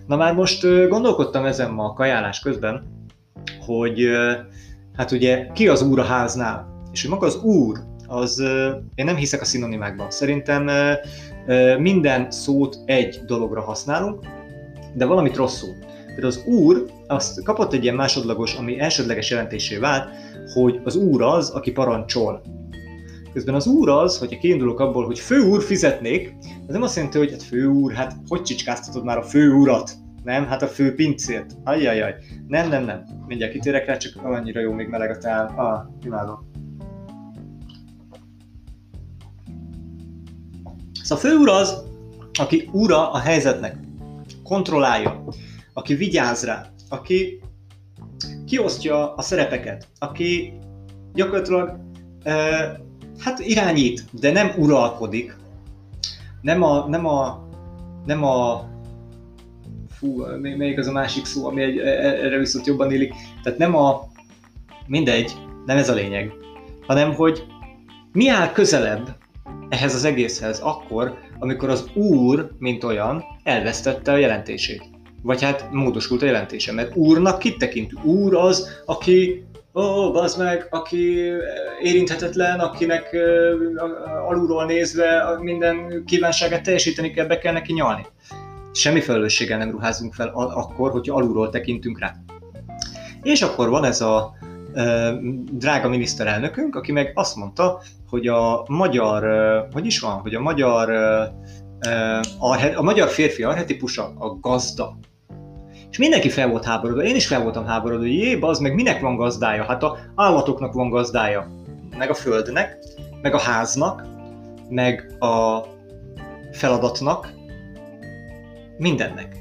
Na 0.07 0.15
már 0.15 0.33
most 0.33 0.87
gondolkodtam 0.87 1.45
ezen 1.45 1.71
ma 1.71 1.83
a 1.83 1.93
kajálás 1.93 2.39
közben, 2.39 2.83
hogy 3.65 4.05
hát 4.95 5.11
ugye 5.11 5.47
ki 5.53 5.67
az 5.67 5.81
úr 5.81 5.99
a 5.99 6.03
háznál, 6.03 6.83
és 6.91 7.01
hogy 7.01 7.11
maga 7.11 7.25
az 7.25 7.43
úr 7.43 7.79
az 8.11 8.39
én 8.95 9.05
nem 9.05 9.15
hiszek 9.15 9.41
a 9.41 9.45
szinonimákban. 9.45 10.11
Szerintem 10.11 10.69
minden 11.79 12.31
szót 12.31 12.77
egy 12.85 13.21
dologra 13.25 13.61
használunk, 13.61 14.25
de 14.93 15.05
valamit 15.05 15.35
rosszul. 15.35 15.75
Például 16.05 16.27
az 16.27 16.43
úr 16.45 16.85
azt 17.07 17.43
kapott 17.43 17.73
egy 17.73 17.83
ilyen 17.83 17.95
másodlagos, 17.95 18.55
ami 18.55 18.79
elsődleges 18.79 19.29
jelentésé 19.29 19.77
vált, 19.77 20.09
hogy 20.53 20.79
az 20.83 20.95
úr 20.95 21.21
az, 21.21 21.49
aki 21.49 21.71
parancsol. 21.71 22.41
Közben 23.33 23.55
az 23.55 23.67
úr 23.67 23.89
az, 23.89 24.17
hogyha 24.17 24.39
kiindulok 24.39 24.79
abból, 24.79 25.05
hogy 25.05 25.19
fő 25.19 25.39
úr 25.39 25.61
fizetnék, 25.61 26.35
ez 26.67 26.73
nem 26.73 26.81
azt 26.81 26.95
jelenti, 26.95 27.17
hogy 27.17 27.31
hát 27.31 27.43
fő 27.43 27.65
úr, 27.65 27.93
hát 27.93 28.13
hogy 28.27 28.41
csicskáztatod 28.41 29.03
már 29.03 29.17
a 29.17 29.23
fő 29.23 29.53
urat? 29.53 29.91
Nem, 30.23 30.45
hát 30.45 30.61
a 30.61 30.67
fő 30.67 30.95
pincért. 30.95 31.51
Ajjajaj. 31.63 32.15
Nem, 32.47 32.69
nem, 32.69 32.83
nem. 32.83 33.03
Mindjárt 33.27 33.53
kitérek 33.53 33.85
rá, 33.85 33.97
csak 33.97 34.23
annyira 34.23 34.59
jó 34.59 34.71
még 34.71 34.87
meleg 34.87 35.09
a 35.09 35.17
tál. 35.17 35.53
Ah, 35.55 36.05
imádom. 36.05 36.50
Szóval 41.11 41.25
a 41.25 41.29
főúr 41.29 41.49
az, 41.49 41.83
aki 42.39 42.69
ura 42.71 43.11
a 43.11 43.17
helyzetnek, 43.17 43.75
kontrollálja, 44.43 45.23
aki 45.73 45.93
vigyáz 45.93 46.43
rá, 46.43 46.65
aki 46.89 47.39
kiosztja 48.45 49.13
a 49.15 49.21
szerepeket, 49.21 49.87
aki 49.99 50.53
gyakorlatilag 51.13 51.79
e, 52.23 52.33
hát 53.19 53.39
irányít, 53.39 54.03
de 54.11 54.31
nem 54.31 54.51
uralkodik, 54.57 55.35
nem 56.41 56.63
a, 56.63 56.87
nem 56.87 57.05
a, 57.05 57.47
nem 58.05 58.23
a 58.23 58.69
fú, 59.89 60.25
melyik 60.39 60.77
az 60.77 60.87
a 60.87 60.91
másik 60.91 61.25
szó, 61.25 61.47
ami 61.47 61.61
egy, 61.61 61.77
e, 61.77 61.87
e, 61.87 62.25
erre 62.25 62.37
viszont 62.37 62.65
jobban 62.65 62.91
élik, 62.91 63.13
tehát 63.43 63.59
nem 63.59 63.75
a, 63.75 64.07
mindegy, 64.87 65.33
nem 65.65 65.77
ez 65.77 65.89
a 65.89 65.93
lényeg, 65.93 66.33
hanem 66.87 67.13
hogy 67.13 67.45
mi 68.11 68.29
áll 68.29 68.51
közelebb 68.51 69.19
ehhez 69.69 69.93
az 69.95 70.03
egészhez 70.03 70.59
akkor, 70.59 71.17
amikor 71.39 71.69
az 71.69 71.85
úr, 71.93 72.51
mint 72.57 72.83
olyan, 72.83 73.23
elvesztette 73.43 74.11
a 74.11 74.17
jelentését. 74.17 74.83
Vagy 75.21 75.43
hát 75.43 75.71
módosult 75.71 76.21
a 76.21 76.25
jelentése, 76.25 76.71
mert 76.71 76.95
úrnak 76.95 77.39
kit 77.39 77.57
tekint? 77.57 77.93
Úr 78.03 78.35
az, 78.35 78.81
aki 78.85 79.45
ó, 79.73 79.81
oh, 79.81 80.13
bazd 80.13 80.37
meg, 80.37 80.67
aki 80.69 81.31
érinthetetlen, 81.81 82.59
akinek 82.59 83.09
uh, 83.13 84.29
alulról 84.29 84.65
nézve 84.65 85.37
minden 85.39 86.03
kívánságát 86.05 86.63
teljesíteni 86.63 87.11
kell, 87.11 87.25
be 87.25 87.37
kell 87.37 87.53
neki 87.53 87.73
nyalni. 87.73 88.05
Semmi 88.73 89.01
felelősséggel 89.01 89.57
nem 89.57 89.71
ruházunk 89.71 90.13
fel 90.13 90.27
akkor, 90.33 90.91
hogyha 90.91 91.15
alulról 91.15 91.49
tekintünk 91.49 91.99
rá. 91.99 92.15
És 93.23 93.41
akkor 93.41 93.69
van 93.69 93.83
ez 93.83 94.01
a 94.01 94.33
drága 95.51 95.87
miniszterelnökünk, 95.89 96.75
aki 96.75 96.91
meg 96.91 97.11
azt 97.15 97.35
mondta, 97.35 97.81
hogy 98.09 98.27
a 98.27 98.65
magyar, 98.67 99.23
hogy 99.73 99.85
is 99.85 99.99
van, 99.99 100.19
hogy 100.19 100.33
a 100.33 100.39
magyar, 100.39 100.89
a 102.75 102.81
magyar 102.81 103.09
férfi 103.09 103.43
arhetipusa 103.43 104.13
a 104.17 104.39
gazda. 104.39 104.97
És 105.89 105.97
mindenki 105.97 106.29
fel 106.29 106.47
volt 106.47 106.65
háborodva, 106.65 107.03
én 107.03 107.15
is 107.15 107.27
fel 107.27 107.41
voltam 107.41 107.65
háborodva, 107.65 108.03
hogy 108.03 108.13
jé, 108.13 108.39
az 108.39 108.59
meg 108.59 108.73
minek 108.73 109.01
van 109.01 109.15
gazdája? 109.15 109.63
Hát 109.63 109.83
a 109.83 109.97
állatoknak 110.15 110.73
van 110.73 110.89
gazdája, 110.89 111.47
meg 111.97 112.09
a 112.09 112.13
földnek, 112.13 112.77
meg 113.21 113.33
a 113.33 113.39
háznak, 113.39 114.05
meg 114.69 115.15
a 115.19 115.59
feladatnak, 116.51 117.33
mindennek. 118.77 119.35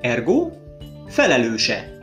Ergo 0.00 0.50
felelőse 1.06 1.93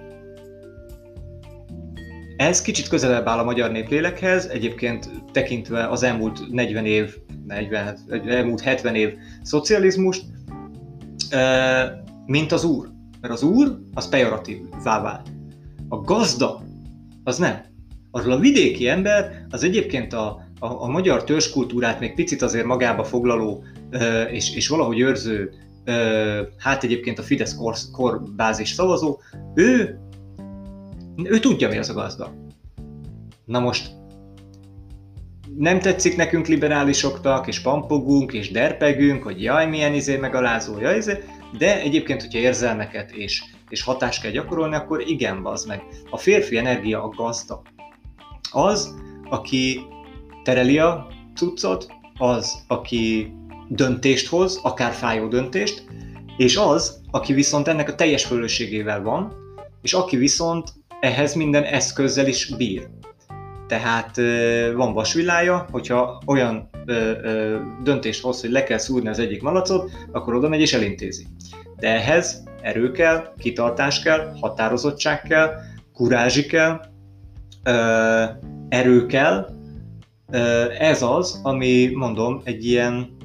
ez 2.41 2.61
kicsit 2.61 2.87
közelebb 2.87 3.27
áll 3.27 3.37
a 3.37 3.43
magyar 3.43 3.71
néplélekhez, 3.71 4.45
egyébként 4.45 5.09
tekintve 5.31 5.87
az 5.87 6.03
elmúlt 6.03 6.49
40 6.49 6.85
év, 6.85 7.15
40, 7.47 7.97
elmúlt 8.27 8.61
70 8.61 8.95
év 8.95 9.13
szocializmust, 9.41 10.23
mint 12.25 12.51
az 12.51 12.63
úr. 12.63 12.89
Mert 13.21 13.33
az 13.33 13.43
úr 13.43 13.79
az 13.93 14.09
pejoratív 14.09 14.57
vált. 14.83 15.27
A 15.89 15.95
gazda 15.95 16.61
az 17.23 17.37
nem. 17.37 17.61
Arról 18.11 18.31
a 18.31 18.39
vidéki 18.39 18.87
ember 18.87 19.45
az 19.49 19.63
egyébként 19.63 20.13
a, 20.13 20.25
a, 20.59 20.65
a 20.65 20.87
magyar 20.87 21.23
törzskultúrát 21.23 21.99
még 21.99 22.13
picit 22.13 22.41
azért 22.41 22.65
magába 22.65 23.03
foglaló 23.03 23.63
és, 24.31 24.55
és 24.55 24.67
valahogy 24.67 24.99
őrző, 24.99 25.51
hát 26.57 26.83
egyébként 26.83 27.19
a 27.19 27.23
Fidesz 27.23 27.55
kor, 27.55 27.75
korbázis 27.91 28.69
szavazó, 28.69 29.19
ő 29.55 29.99
ő 31.23 31.39
tudja, 31.39 31.69
mi 31.69 31.77
az 31.77 31.89
a 31.89 31.93
gazda. 31.93 32.33
Na 33.45 33.59
most 33.59 33.91
nem 35.57 35.79
tetszik 35.79 36.15
nekünk 36.15 36.47
liberálisoknak, 36.47 37.47
és 37.47 37.61
pampogunk, 37.61 38.33
és 38.33 38.51
derpegünk, 38.51 39.23
hogy 39.23 39.43
jaj, 39.43 39.67
milyen 39.67 39.93
izé 39.93 40.17
megalázó, 40.17 40.79
jaj, 40.79 40.97
izé, 40.97 41.23
de 41.57 41.81
egyébként, 41.81 42.21
hogyha 42.21 42.39
érzelmeket 42.39 43.11
és, 43.11 43.43
és 43.69 43.83
hatást 43.83 44.21
kell 44.21 44.31
gyakorolni, 44.31 44.75
akkor 44.75 45.01
igen, 45.07 45.45
az 45.45 45.65
meg. 45.65 45.83
A 46.09 46.17
férfi 46.17 46.57
energia 46.57 47.03
a 47.03 47.09
gazda. 47.09 47.61
Az, 48.51 48.95
aki 49.29 49.81
tereli 50.43 50.79
a 50.79 51.07
cuccot, 51.35 51.87
az, 52.17 52.63
aki 52.67 53.33
döntést 53.69 54.27
hoz, 54.27 54.59
akár 54.63 54.91
fájó 54.91 55.27
döntést, 55.27 55.85
és 56.37 56.57
az, 56.57 57.01
aki 57.11 57.33
viszont 57.33 57.67
ennek 57.67 57.89
a 57.89 57.95
teljes 57.95 58.25
felelősségével 58.25 59.01
van, 59.01 59.33
és 59.81 59.93
aki 59.93 60.17
viszont 60.17 60.73
ehhez 61.01 61.33
minden 61.33 61.63
eszközzel 61.63 62.27
is 62.27 62.55
bír. 62.57 62.87
Tehát 63.67 64.15
van 64.75 64.93
vasvillája, 64.93 65.67
hogyha 65.71 66.21
olyan 66.25 66.69
döntést 67.83 68.21
hoz, 68.21 68.41
hogy 68.41 68.51
le 68.51 68.63
kell 68.63 68.77
szúrni 68.77 69.07
az 69.07 69.19
egyik 69.19 69.41
malacot, 69.41 69.91
akkor 70.11 70.35
oda 70.35 70.49
megy 70.49 70.61
és 70.61 70.73
elintézi. 70.73 71.25
De 71.79 71.87
ehhez 71.87 72.43
erő 72.61 72.91
kell, 72.91 73.33
kitartás 73.37 74.01
kell, 74.01 74.33
határozottság 74.41 75.21
kell, 75.21 75.51
kurázsi 75.93 76.45
kell, 76.45 76.81
erő 78.69 79.05
kell. 79.05 79.49
Ez 80.79 81.01
az, 81.01 81.39
ami 81.43 81.91
mondom, 81.93 82.41
egy 82.43 82.65
ilyen 82.65 83.17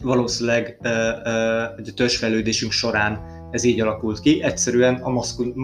valószínűleg 0.00 0.78
egy 1.76 1.92
törzsfejlődésünk 1.96 2.72
során 2.72 3.37
ez 3.50 3.64
így 3.64 3.80
alakult 3.80 4.20
ki. 4.20 4.42
Egyszerűen 4.42 4.94
a 4.94 5.10
maszkul- 5.10 5.54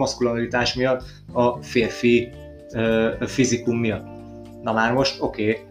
miatt, 0.75 1.03
a 1.33 1.63
férfi 1.63 2.29
ö, 2.73 3.09
fizikum 3.25 3.79
miatt. 3.79 4.07
Na 4.63 4.73
már 4.73 4.93
most, 4.93 5.21
oké, 5.21 5.49
okay, 5.49 5.63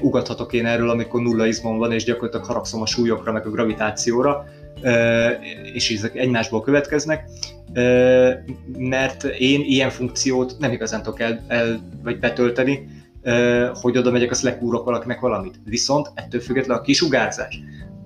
ugathatok 0.00 0.52
én 0.52 0.66
erről, 0.66 0.90
amikor 0.90 1.20
nulla 1.20 1.46
izmom 1.46 1.78
van, 1.78 1.92
és 1.92 2.04
gyakorlatilag 2.04 2.46
haragszom 2.46 2.82
a 2.82 2.86
súlyokra, 2.86 3.32
meg 3.32 3.46
a 3.46 3.50
gravitációra, 3.50 4.44
uh, 4.82 5.74
és 5.74 5.90
ezek 5.90 6.16
egymásból 6.16 6.62
következnek, 6.62 7.28
uh, 7.74 8.32
mert 8.78 9.24
én 9.24 9.60
ilyen 9.60 9.90
funkciót 9.90 10.56
nem 10.58 10.72
igazán 10.72 11.02
tudok 11.02 11.20
el, 11.20 11.44
el 11.48 11.80
vagy 12.02 12.18
betölteni, 12.18 12.86
uh, 13.22 13.66
hogy 13.66 13.98
oda 13.98 14.10
megyek, 14.10 14.30
azt 14.30 14.42
lekúrok 14.42 14.84
valakinek 14.84 15.20
valamit. 15.20 15.60
Viszont 15.64 16.10
ettől 16.14 16.40
függetlenül 16.40 16.82
a 16.82 16.84
kisugárzás, 16.84 17.60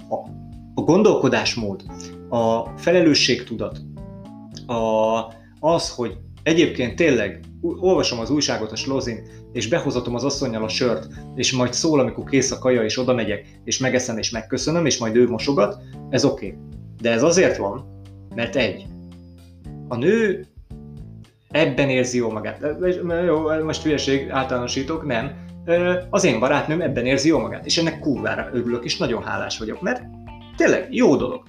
a, 0.09 0.15
a 0.75 0.81
gondolkodásmód, 0.81 1.83
a 2.31 2.65
felelősségtudat, 2.77 3.79
a, 4.67 5.33
az, 5.61 5.91
hogy 5.91 6.17
egyébként 6.43 6.97
tényleg 6.97 7.41
olvasom 7.61 8.19
az 8.19 8.31
újságot 8.31 8.73
a 8.73 8.77
slozin, 8.77 9.29
és 9.53 9.69
behozatom 9.69 10.15
az 10.15 10.25
asszonynal 10.25 10.65
a 10.65 10.69
sört, 10.69 11.07
és 11.35 11.53
majd 11.53 11.73
szól, 11.73 12.01
amikor 12.01 12.25
kész 12.25 12.51
a 12.51 12.59
kaja, 12.59 12.85
és 12.85 12.99
oda 12.99 13.15
megyek, 13.15 13.61
és 13.65 13.79
megeszem, 13.79 14.19
és 14.19 14.31
megköszönöm, 14.31 14.87
és 14.87 14.99
majd 14.99 15.17
ő 15.17 15.29
mosogat, 15.29 15.77
ez 16.11 16.25
oké. 16.25 16.47
Okay. 16.47 16.59
De 17.01 17.11
ez 17.11 17.23
azért 17.23 17.57
van, 17.57 18.03
mert 18.35 18.57
egy, 18.57 18.87
a 19.89 19.97
nő 19.97 20.47
ebben 21.51 21.89
érzi 21.89 22.19
jó 22.19 22.31
magát. 22.31 22.67
Jó, 23.27 23.65
most 23.65 23.83
hülyeség, 23.83 24.31
általánosítok, 24.31 25.07
nem. 25.07 25.49
Az 26.11 26.25
én 26.25 26.39
barátnőm 26.39 26.81
ebben 26.81 27.07
érzi 27.07 27.29
jó 27.29 27.39
magát, 27.39 27.67
és 27.67 27.79
ennek 27.79 27.99
kurvára 27.99 28.49
örülök, 28.53 28.85
és 28.85 28.97
nagyon 28.97 29.23
hálás 29.23 29.59
vagyok, 29.59 29.81
mert 29.81 30.03
tényleg 30.57 30.87
jó 30.91 31.17
dolog. 31.17 31.43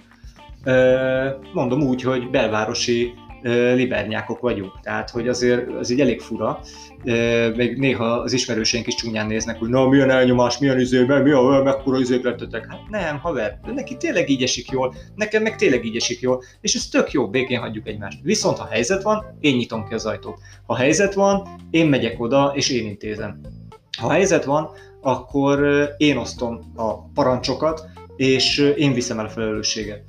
Mondom 1.53 1.81
úgy, 1.81 2.01
hogy 2.01 2.29
belvárosi 2.29 3.13
libernyákok 3.73 4.39
vagyunk. 4.39 4.79
Tehát, 4.81 5.09
hogy 5.09 5.27
azért 5.27 5.73
az 5.79 5.89
így 5.89 6.01
elég 6.01 6.21
fura. 6.21 6.59
Még 7.55 7.77
néha 7.77 8.05
az 8.05 8.33
ismerőseink 8.33 8.87
is 8.87 8.95
csúnyán 8.95 9.27
néznek, 9.27 9.59
hogy 9.59 9.69
na, 9.69 9.87
milyen 9.87 10.09
elnyomás, 10.09 10.57
milyen 10.57 10.79
izé, 10.79 11.03
mi 11.03 11.31
a, 11.31 11.61
mekkora 11.63 11.99
izék 11.99 12.23
lettetek. 12.23 12.65
Hát 12.69 12.79
nem, 12.89 13.19
haver, 13.19 13.59
neki 13.75 13.97
tényleg 13.97 14.29
így 14.29 14.43
esik 14.43 14.69
jól, 14.69 14.93
nekem 15.15 15.43
meg 15.43 15.55
tényleg 15.55 15.85
így 15.85 15.95
esik 15.95 16.19
jól, 16.19 16.43
és 16.61 16.75
ez 16.75 16.87
tök 16.87 17.11
jó, 17.11 17.29
békén 17.29 17.59
hagyjuk 17.59 17.87
egymást. 17.87 18.19
Viszont 18.23 18.57
ha 18.57 18.67
helyzet 18.67 19.03
van, 19.03 19.37
én 19.39 19.55
nyitom 19.55 19.87
ki 19.87 19.93
az 19.93 20.05
ajtót. 20.05 20.39
Ha 20.65 20.75
helyzet 20.75 21.13
van, 21.13 21.47
én 21.69 21.85
megyek 21.85 22.19
oda, 22.19 22.51
és 22.55 22.69
én 22.69 22.85
intézem. 22.85 23.39
Ha 23.99 24.09
helyzet 24.09 24.45
van, 24.45 24.69
akkor 25.01 25.87
én 25.97 26.17
osztom 26.17 26.71
a 26.75 27.09
parancsokat, 27.13 27.89
és 28.15 28.73
én 28.77 28.93
viszem 28.93 29.19
el 29.19 29.25
a 29.25 29.29
felelősséget 29.29 30.03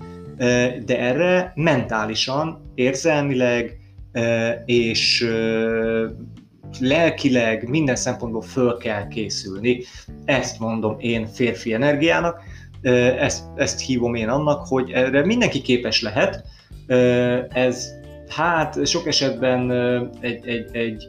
de 0.84 0.98
erre 0.98 1.52
mentálisan, 1.54 2.72
érzelmileg 2.74 3.78
és 4.64 5.26
lelkileg, 6.80 7.68
minden 7.68 7.96
szempontból 7.96 8.42
föl 8.42 8.76
kell 8.76 9.08
készülni. 9.08 9.82
Ezt 10.24 10.58
mondom 10.58 10.96
én 10.98 11.26
férfi 11.26 11.72
energiának, 11.72 12.40
ezt, 13.18 13.44
ezt 13.56 13.80
hívom 13.80 14.14
én 14.14 14.28
annak, 14.28 14.66
hogy 14.66 14.90
erre 14.90 15.24
mindenki 15.24 15.60
képes 15.60 16.02
lehet. 16.02 16.44
Ez 17.48 17.88
hát 18.28 18.86
sok 18.86 19.06
esetben 19.06 19.70
egy, 20.20 20.46
egy, 20.46 20.76
egy 20.76 21.06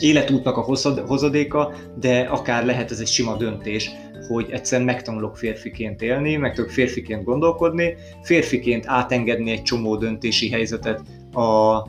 életútnak 0.00 0.56
a 0.56 0.76
hozadéka, 1.06 1.72
de 2.00 2.20
akár 2.20 2.64
lehet 2.64 2.90
ez 2.90 2.98
egy 2.98 3.06
sima 3.06 3.36
döntés, 3.36 3.90
hogy 4.34 4.50
egyszerűen 4.50 4.86
megtanulok 4.86 5.36
férfiként 5.36 6.02
élni, 6.02 6.36
meg 6.36 6.54
tudok 6.54 6.70
férfiként 6.70 7.24
gondolkodni, 7.24 7.94
férfiként 8.22 8.86
átengedni 8.86 9.50
egy 9.50 9.62
csomó 9.62 9.96
döntési 9.96 10.50
helyzetet 10.50 11.02
a 11.32 11.82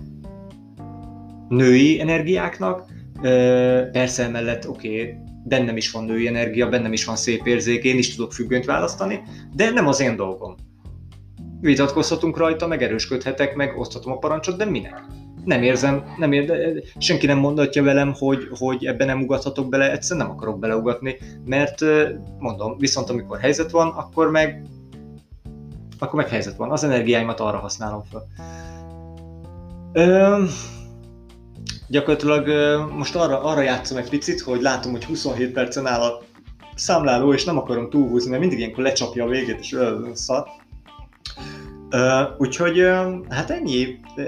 női 1.50 2.00
energiáknak, 2.00 2.86
persze 3.92 4.24
emellett 4.24 4.68
oké, 4.68 5.02
okay, 5.02 5.16
bennem 5.44 5.78
is 5.78 5.92
van 5.92 6.04
női 6.04 6.28
energia, 6.28 6.70
bennem 6.70 6.94
is 6.94 7.06
van 7.06 7.16
szép 7.16 7.48
érzék, 7.48 7.84
én 7.84 7.98
is 7.98 8.16
tudok 8.16 8.34
függönyt 8.34 8.66
választani, 8.66 9.22
de 9.56 9.70
nem 9.70 9.88
az 9.88 10.00
én 10.00 10.16
dolgom. 10.16 10.56
Vitatkozhatunk 11.60 12.38
rajta, 12.38 12.68
meg 12.68 12.84
erősködhetek, 12.84 13.56
meg 13.56 13.78
oszthatom 13.78 14.12
a 14.12 14.18
parancsot, 14.18 14.58
de 14.58 14.66
minek? 14.66 15.04
Nem 15.46 15.64
érzem, 15.64 16.04
nem 16.18 16.32
ér, 16.32 16.84
senki 16.98 17.26
nem 17.26 17.38
mondatja 17.38 17.84
velem, 17.84 18.14
hogy, 18.18 18.48
hogy 18.60 18.86
ebben 18.86 19.08
nem 19.08 19.22
ugathatok 19.22 19.70
bele, 19.70 19.92
egyszerűen 19.92 20.26
nem 20.26 20.36
akarok 20.36 20.60
beleugatni, 20.60 21.18
mert 21.46 21.82
mondom, 22.40 22.78
viszont 22.78 23.10
amikor 23.10 23.40
helyzet 23.40 23.72
van, 23.72 23.88
akkor 23.88 24.32
meg 24.32 24.64
akkor 26.00 26.20
meg 26.20 26.30
helyzet 26.30 26.56
van. 26.56 26.72
Az 26.72 26.84
energiáimat 26.84 27.40
arra 27.40 27.58
használom 27.58 28.04
fel. 28.12 28.28
Ö, 29.94 30.44
gyakorlatilag 31.88 32.48
most 32.92 33.16
arra, 33.16 33.44
arra 33.44 33.62
játszom 33.62 33.98
egy 33.98 34.10
picit, 34.10 34.42
hogy 34.42 34.62
látom, 34.62 34.92
hogy 34.92 35.06
27 35.06 35.52
percen 35.52 35.88
áll 35.88 36.02
a 36.02 36.22
számláló, 36.76 37.34
és 37.34 37.44
nem 37.44 37.58
akarom 37.58 37.90
túlhúzni, 37.90 38.30
mert 38.30 38.42
mindig 38.42 38.60
ilyenkor 38.60 38.84
lecsapja 38.84 39.24
a 39.24 39.28
végét, 39.28 39.60
és 39.60 39.78
szat. 40.14 40.50
Uh, 41.94 42.30
úgyhogy 42.38 42.82
uh, 42.82 43.14
hát 43.30 43.50
ennyi. 43.50 44.00
Uh, 44.16 44.26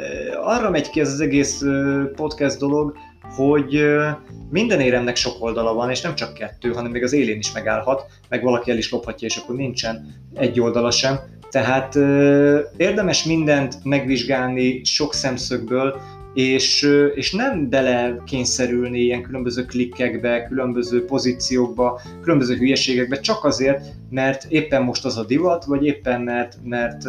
arra 0.48 0.70
megy 0.70 0.90
ki 0.90 1.00
ez 1.00 1.12
az 1.12 1.20
egész 1.20 1.62
uh, 1.62 2.04
podcast 2.04 2.60
dolog, 2.60 2.98
hogy 3.36 3.76
uh, 3.76 4.08
minden 4.50 4.80
éremnek 4.80 5.16
sok 5.16 5.44
oldala 5.44 5.74
van, 5.74 5.90
és 5.90 6.02
nem 6.02 6.16
csak 6.16 6.34
kettő, 6.34 6.72
hanem 6.72 6.92
még 6.92 7.04
az 7.04 7.14
élén 7.14 7.38
is 7.38 7.52
megállhat, 7.52 8.06
meg 8.30 8.44
valaki 8.44 8.72
el 8.72 8.78
is 8.78 8.92
lophatja, 8.92 9.28
és 9.28 9.38
akkor 9.38 9.56
nincsen 9.56 10.06
egy 10.36 10.60
oldala 10.60 10.92
sem. 10.92 11.20
Tehát 11.50 11.96
uh, 11.96 12.60
érdemes 12.78 13.24
mindent 13.24 13.84
megvizsgálni 13.84 14.84
sok 14.84 15.14
szemszögből, 15.14 16.02
és, 16.34 16.90
és 17.16 17.34
nem 17.34 17.70
bele 17.70 18.16
kényszerülni 18.26 19.00
ilyen 19.00 19.22
különböző 19.22 19.66
klikkekbe, 19.66 20.48
különböző 20.48 21.06
pozíciókba, 21.06 22.02
különböző 22.22 22.56
hülyeségekbe, 22.56 23.20
csak 23.20 23.44
azért, 23.44 23.86
mert 24.10 24.46
éppen 24.50 24.84
most 24.84 25.06
az 25.06 25.18
a 25.18 25.26
divat, 25.26 25.66
vagy 25.66 25.86
éppen 25.86 26.22
mert, 26.22 26.58
mert, 26.64 27.04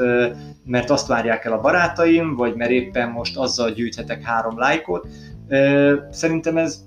mert 0.67 0.91
azt 0.91 1.07
várják 1.07 1.45
el 1.45 1.53
a 1.53 1.61
barátaim, 1.61 2.35
vagy 2.35 2.55
mert 2.55 2.71
éppen 2.71 3.11
most 3.11 3.37
azzal 3.37 3.71
gyűjthetek 3.71 4.23
három 4.23 4.59
lájkot. 4.59 5.07
Szerintem 6.11 6.57
ez 6.57 6.85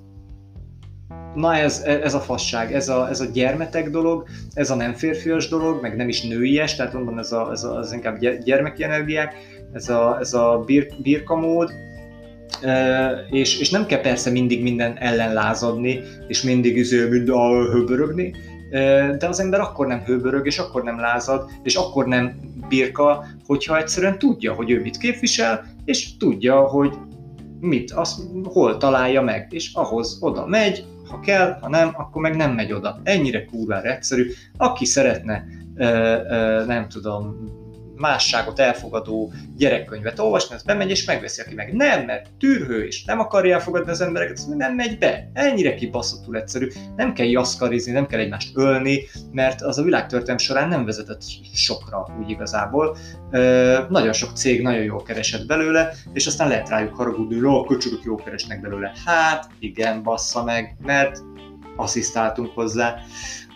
na 1.36 1.56
ez, 1.56 1.82
ez 1.86 2.14
a 2.14 2.20
fasság, 2.20 2.74
ez 2.74 2.90
a, 2.90 3.10
ez 3.10 3.20
a 3.20 3.26
gyermetek 3.26 3.90
dolog, 3.90 4.28
ez 4.54 4.70
a 4.70 4.76
nem 4.76 4.94
férfias 4.94 5.48
dolog, 5.48 5.82
meg 5.82 5.96
nem 5.96 6.10
is 6.10 6.22
nőies, 6.22 6.76
tehát 6.76 6.94
mondom, 6.94 7.18
ez, 7.18 7.32
a, 7.32 7.52
ez, 7.52 7.64
a, 7.64 7.80
ez 7.80 7.94
inkább 7.94 8.18
gyermeki 8.44 8.84
energiák, 8.84 9.34
ez 9.74 9.90
a, 9.90 10.18
ez 10.20 10.34
a 10.34 10.64
bir, 10.66 10.88
birkamód, 11.02 11.72
és, 13.30 13.60
és 13.60 13.70
nem 13.70 13.86
kell 13.86 14.02
persze 14.02 14.30
mindig 14.30 14.62
minden 14.62 14.98
ellen 14.98 15.34
lázadni, 15.34 16.00
és 16.28 16.42
mindig 16.42 16.78
izé, 16.78 17.08
mind 17.08 17.30
a 17.30 17.72
hőbörögni, 17.72 18.34
de 19.18 19.28
az 19.28 19.40
ember 19.40 19.60
akkor 19.60 19.88
nem 19.88 20.04
hőbörög, 20.04 20.46
és 20.46 20.58
akkor 20.58 20.84
nem 20.84 21.00
lázad, 21.00 21.50
és 21.64 21.76
akkor 21.76 22.06
nem 22.06 22.40
birka, 22.70 23.26
hogyha 23.46 23.78
egyszerűen 23.78 24.18
tudja, 24.18 24.54
hogy 24.54 24.72
ő 24.72 24.82
mit 24.82 24.98
képvisel, 24.98 25.66
és 25.86 26.18
tudja, 26.18 26.60
hogy 26.62 26.94
mit, 27.60 27.92
azt 27.92 28.20
hol 28.44 28.78
találja 28.78 29.22
meg, 29.22 29.48
és 29.50 29.74
ahhoz 29.74 30.18
oda 30.22 30.46
megy, 30.46 30.86
ha 31.10 31.20
kell, 31.20 31.58
ha 31.62 31.70
nem, 31.70 31.92
akkor 31.94 32.22
meg 32.22 32.36
nem 32.36 32.52
megy 32.52 32.72
oda. 32.72 33.00
Ennyire 33.04 33.46
kurvára 33.46 33.90
egyszerű. 33.90 34.32
Aki 34.58 34.86
szeretne, 34.86 35.44
nem 36.68 36.88
tudom, 36.90 37.50
másságot 37.98 38.60
elfogadó 38.60 39.34
gyerekkönyvet 39.58 40.20
olvasni, 40.20 40.56
az 40.56 40.64
bemegy 40.64 40.90
és 40.90 41.06
megveszi, 41.06 41.42
aki 41.42 41.54
meg 41.54 41.74
nem, 41.74 42.06
mert 42.06 42.30
tűrhő 42.40 42.86
és 42.86 43.04
nem 43.04 43.20
akarja 43.20 43.54
elfogadni 43.54 43.92
az 43.92 44.02
embereket, 44.02 44.38
az 44.38 44.46
nem 44.46 44.76
megy 44.76 44.98
be. 44.98 45.30
Ennyire 45.34 45.76
kibaszottul 45.76 46.38
egyszerű. 46.38 46.68
Nem 46.96 47.14
kell 47.14 47.26
jaszkarizni, 47.26 47.92
nem 47.92 48.08
kell 48.08 48.20
egymást 48.20 48.52
ölni, 48.54 49.00
mert 49.32 49.62
az 49.62 49.78
a 49.78 49.84
világtörténelem 49.84 50.38
során 50.38 50.70
nem 50.70 50.86
vezetett 50.86 51.22
sokra 51.54 52.08
úgy 52.20 52.30
igazából. 52.30 52.98
Ö, 53.32 53.78
nagyon 53.90 54.14
sok 54.14 54.36
cég 54.36 54.62
nagyon 54.62 54.84
jól 54.84 55.04
keresett 55.04 55.46
belőle, 55.46 55.94
és 56.14 56.28
aztán 56.28 56.48
lehet 56.48 56.70
rájuk 56.70 56.96
haragudni, 56.96 57.36
hogy 57.40 57.56
a 57.56 57.66
köcsögök 57.66 58.04
jól 58.04 58.18
keresnek 58.18 58.62
belőle. 58.62 58.92
Hát 59.06 59.50
igen, 59.60 60.04
bassza 60.04 60.44
meg, 60.44 60.76
mert 60.86 61.22
asszisztáltunk 61.76 62.52
hozzá. 62.54 62.96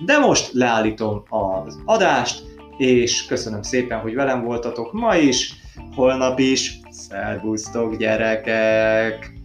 De 0.06 0.18
most 0.18 0.54
leállítom 0.54 1.24
az 1.30 1.80
adást, 1.86 2.44
és 2.82 3.26
köszönöm 3.26 3.62
szépen, 3.62 4.00
hogy 4.00 4.16
velem 4.16 4.44
voltatok 4.44 4.94
ma 4.94 5.16
is, 5.16 5.54
holnap 5.96 6.40
is. 6.40 6.80
Szervusztok 6.90 7.98
gyerekek! 7.98 9.41